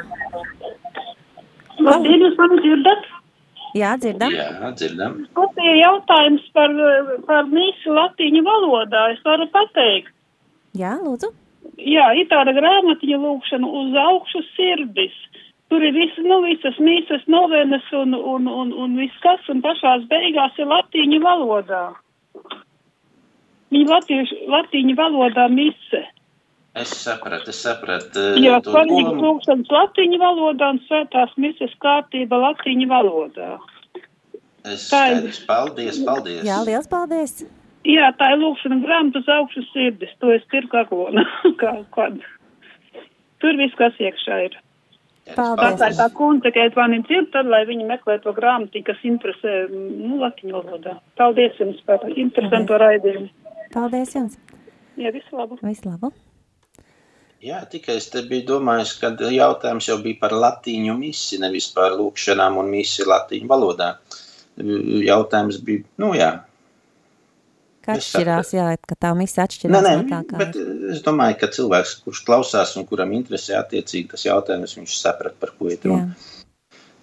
Labdien, 1.86 2.26
jūs 2.26 2.38
mani 2.40 2.60
dzirdat? 2.64 3.08
Jā, 3.78 3.94
dzirdam. 4.02 4.34
Jā, 4.34 4.72
dzirdam. 4.74 5.20
Ir 5.68 5.80
jautājums 5.82 6.46
par, 6.56 6.74
par 7.28 7.50
mīsu 7.52 7.94
latīņu 7.94 8.42
valodā. 8.46 9.10
Es 9.14 9.22
varu 9.26 9.46
pateikt. 9.54 10.14
Jā, 10.78 10.96
lūdzu. 11.04 11.30
Jā, 11.78 12.08
ir 12.18 12.30
tāda 12.32 12.54
grāmatiņa 12.58 13.18
lūkšana 13.22 13.70
uz 13.82 13.98
augšu 14.02 14.42
sirdis. 14.56 15.18
Tur 15.68 15.84
ir 15.84 15.92
visi, 15.96 16.24
nu, 16.24 16.40
visas 16.46 16.78
mīsas, 16.80 17.26
novenes 17.28 17.88
un, 17.92 18.16
un, 18.16 18.48
un, 18.48 18.70
un 18.72 18.94
viss 19.00 19.24
kas, 19.24 19.42
un 19.52 19.60
pašās 19.66 20.06
beigās 20.12 20.56
ir 20.62 20.70
latīņu 20.72 21.20
valodā. 21.24 21.86
Viņa 23.76 23.90
latīšu, 23.92 24.38
latīņu 24.54 24.96
valodā 24.96 25.50
mise. 25.52 26.06
Es 26.78 26.94
sapratu, 26.94 27.52
es 27.52 27.60
sapratu. 27.66 28.24
Jā, 28.40 28.62
to 28.64 28.72
svarīgas 28.72 29.10
domu. 29.10 29.24
lūkšanas 29.26 29.72
latīņu 29.74 30.20
valodā 30.22 30.70
un 30.76 30.80
svētās 30.86 31.34
mises 31.42 31.74
kārtība 31.84 32.40
latīņu 32.46 32.88
valodā. 32.92 33.56
Es 34.68 34.88
tā 34.92 35.02
ir. 35.16 35.28
Paldies, 35.50 36.00
paldies. 36.06 36.44
Jā, 36.48 36.62
liels 36.68 36.88
paldies. 36.92 37.42
Jā, 37.88 38.12
tā 38.20 38.30
ir 38.36 38.42
lūkšana 38.44 38.80
grāmata 38.84 39.24
uz 39.24 39.28
augšu 39.36 39.66
sirdis. 39.72 40.16
To 40.22 40.32
es 40.36 40.48
pirku 40.54 40.80
aglona. 40.80 41.26
kā, 41.62 41.74
kad. 41.96 42.22
Tur 43.44 43.60
viss, 43.60 43.76
kas 43.80 44.00
iekšā 44.00 44.40
ir. 44.48 44.58
Paldies. 45.36 45.80
Tā 45.80 45.90
ir 45.92 45.98
tā 45.98 46.08
kundze, 46.16 46.52
ka 46.56 46.68
mani 46.78 47.02
dzird, 47.04 47.32
tad, 47.34 47.50
lai 47.52 47.64
viņi 47.68 47.88
meklē 47.90 48.20
to 48.24 48.32
grāmatu, 48.38 48.80
kas 48.86 49.02
interesē, 49.08 49.56
nu, 49.72 50.22
latviešu 50.22 50.56
valodā. 50.56 50.96
Paldies 51.20 51.60
jums 51.60 51.82
par 51.90 52.06
interesantu 52.14 52.80
raidījumu. 52.80 53.28
Paldies 53.74 54.16
jums. 54.16 54.40
Jā, 54.98 55.12
visu 55.14 55.38
labu. 55.38 55.60
Visu 55.62 55.90
labu. 55.90 56.14
Jā, 57.44 57.60
tikai 57.70 58.00
es 58.00 58.08
te 58.10 58.24
biju 58.26 58.48
domājis, 58.48 58.96
ka 58.98 59.12
jautājums 59.14 59.88
jau 59.92 60.00
bija 60.02 60.18
par 60.24 60.34
latīņu 60.34 60.96
misi, 60.98 61.38
nevis 61.42 61.68
par 61.76 61.94
lūkšanām 62.00 62.58
un 62.58 62.72
misi 62.72 63.06
latīņu 63.06 63.50
valodā. 63.52 63.92
Jautājums 64.58 65.60
bija, 65.62 65.86
nu 66.02 66.16
jā. 66.18 66.32
Es 67.88 68.08
atšķirās, 68.08 68.54
jā, 68.58 68.66
ka 68.90 68.96
tā 69.00 69.14
misija 69.16 69.44
Nē, 69.44 69.48
atšķirās 69.48 69.86
nē, 69.86 69.94
no 69.98 70.22
tā, 70.28 70.38
bet 70.42 70.58
es 70.92 71.04
domāju, 71.06 71.38
ka 71.40 71.48
cilvēks, 71.56 71.94
kurš 72.04 72.24
klausās 72.28 72.74
un 72.80 72.88
kuram 72.90 73.14
interesē 73.16 73.56
attiecīgi 73.62 74.10
tas 74.12 74.26
jautājums, 74.28 74.76
viņš 74.80 74.98
saprat, 75.00 75.38
par 75.40 75.54
ko 75.58 75.70
ir 75.72 75.80
runa. 75.86 76.16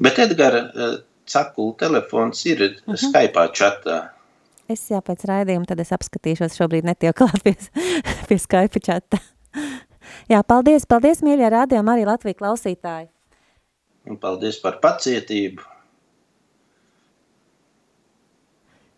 Bet 0.02 0.18
Edgara 0.18 0.64
eh, 0.68 0.96
Cakula 1.24 1.76
telefons 1.78 2.44
ir 2.46 2.62
uh 2.62 2.68
Mhm. 2.86 2.94
-huh. 2.94 3.08
Skype 3.08 3.48
čatā. 3.52 4.08
Es 4.68 4.88
jā, 4.90 5.00
pēc 5.00 5.24
raidījuma 5.28 5.66
tad 5.66 5.80
es 5.80 5.92
apskatīšos, 5.92 6.56
šobrīd 6.56 6.84
netieku 6.84 7.18
klāt 7.24 7.42
pie, 7.44 7.54
pie 8.28 8.38
Skype 8.38 8.80
čata. 8.80 9.18
Jā, 10.32 10.42
paldies, 10.42 10.86
paldies, 10.86 11.20
mīļie 11.20 11.50
rādījumi 11.50 11.90
arī 11.92 12.04
Latviju 12.08 12.34
klausītāji. 12.34 13.08
Un 14.08 14.16
paldies 14.16 14.58
par 14.60 14.80
pacietību. 14.80 15.62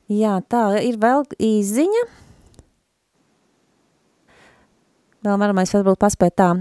Jā, 0.06 0.36
tā 0.46 0.76
ir 0.86 1.00
vēl 1.02 1.24
īziņa. 1.42 2.02
Vēl 5.26 5.38
varam 5.42 5.58
mēs 5.58 5.74
varbūt 5.74 5.98
paspēt 5.98 6.36
tā. 6.38 6.52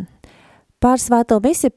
Pār 0.82 1.02
svēto 1.02 1.38
misi 1.44 1.70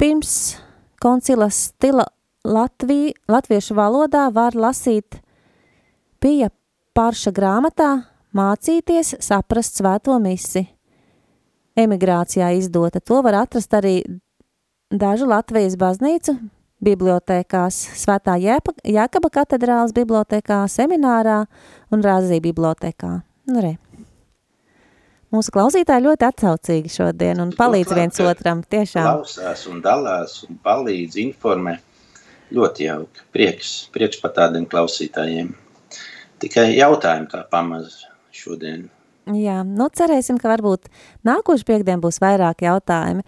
pirms 0.00 0.56
koncila 1.02 1.50
stila 1.52 2.06
Latviju, 2.46 3.10
latviešu 3.28 3.74
valodā 3.74 4.28
var 4.30 4.54
lasīt 4.54 5.18
pie 6.22 6.46
pārša 6.94 7.32
grāmatā 7.34 7.88
mācīties 8.36 9.16
saprast 9.20 9.80
svēto 9.80 10.16
misi. 10.22 10.62
Emigrācijā 11.76 12.52
izdota. 12.56 13.02
To 13.02 13.18
var 13.26 13.42
atrast 13.42 13.74
arī 13.74 13.98
dažu 14.88 15.26
Latvijas 15.28 15.76
baznīcu 15.76 16.38
bibliotēkās, 16.84 17.78
Svētā 17.96 18.36
Jēkaba 18.40 19.30
katedrāles 19.32 19.94
bibliotēkā, 19.96 20.64
seminārā 20.70 21.42
un 21.92 22.04
Rāzī 22.04 22.40
bibliotēkā. 22.44 23.12
Nu, 23.50 23.62
re. 23.64 23.76
Mūsu 25.34 25.52
klausītāji 25.54 26.04
ļoti 26.04 26.26
atsaucīgi 26.28 26.92
šodien 26.92 27.42
un 27.42 27.50
palīdz 27.56 27.90
Turklāt, 27.90 28.00
viens 28.00 28.20
otram. 28.30 28.62
Tiešām. 28.62 29.06
Klausās 29.08 29.64
un 29.70 29.80
dalās 29.84 30.38
un 30.46 30.58
palīdz, 30.62 31.18
informē. 31.24 31.78
Ļoti 32.54 32.86
jauki. 32.86 33.24
Prieks, 33.34 33.72
prieks 33.94 34.20
par 34.22 34.36
tādiem 34.36 34.68
klausītājiem. 34.70 35.50
Tikai 36.42 36.68
jautājumi 36.76 37.26
kā 37.32 37.42
pamaz 37.50 38.04
šodien. 38.30 38.86
Jā, 39.34 39.64
nu 39.66 39.88
cerēsim, 39.90 40.38
ka 40.38 40.52
varbūt 40.52 40.86
nākošu 41.26 41.66
piekdien 41.66 41.98
būs 42.04 42.20
vairāk 42.22 42.62
jautājumi. 42.62 43.26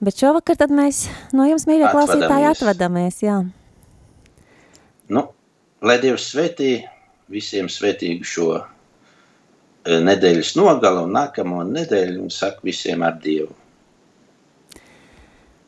Bet 0.00 0.18
šovakar 0.20 0.58
tad 0.60 0.72
mēs 0.76 1.06
no 1.32 1.46
jums, 1.48 1.64
mīļie 1.68 1.88
klausītāji, 1.88 2.48
Atvadamies. 2.50 3.20
Jā. 3.24 3.38
Nu, 5.08 5.22
lai 5.80 5.96
Dievs 6.02 6.26
svētī 6.32 6.72
visiem 7.32 7.70
svētīgu 7.72 8.26
šo 8.26 8.48
eh, 8.60 10.00
nedēļas 10.04 10.56
nogalu 10.58 11.06
un 11.06 11.14
nākamo 11.16 11.62
nedēļu 11.70 12.26
un 12.26 12.34
saka 12.34 12.60
visiem 12.66 13.06
ar 13.06 13.16
Dievu. 13.22 13.54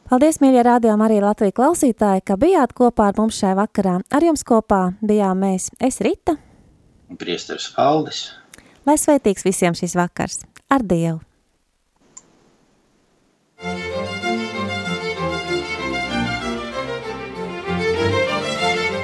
Paldies, 0.09 0.39
mīļie 0.41 0.63
rādījumi, 0.65 1.05
arī 1.05 1.19
Latvijas 1.21 1.57
klausītāji, 1.57 2.25
ka 2.25 2.39
bijāt 2.41 2.73
kopā 2.77 3.11
ar 3.11 3.19
mums 3.21 3.41
šajā 3.43 3.59
vakarā. 3.59 3.99
Ar 4.09 4.25
jums 4.25 4.45
kopā 4.49 4.83
bijām 5.05 5.45
mēs, 5.45 5.69
es 5.85 6.01
Rita. 6.05 6.39
Un 7.09 7.21
priesteris 7.21 7.75
Aldis. 7.81 8.27
Lai 8.89 8.97
svētīgs 8.97 9.45
visiem 9.45 9.77
šis 9.77 9.97
vakars. 10.01 10.45
Ar 10.73 10.85
Dievu! 10.85 11.28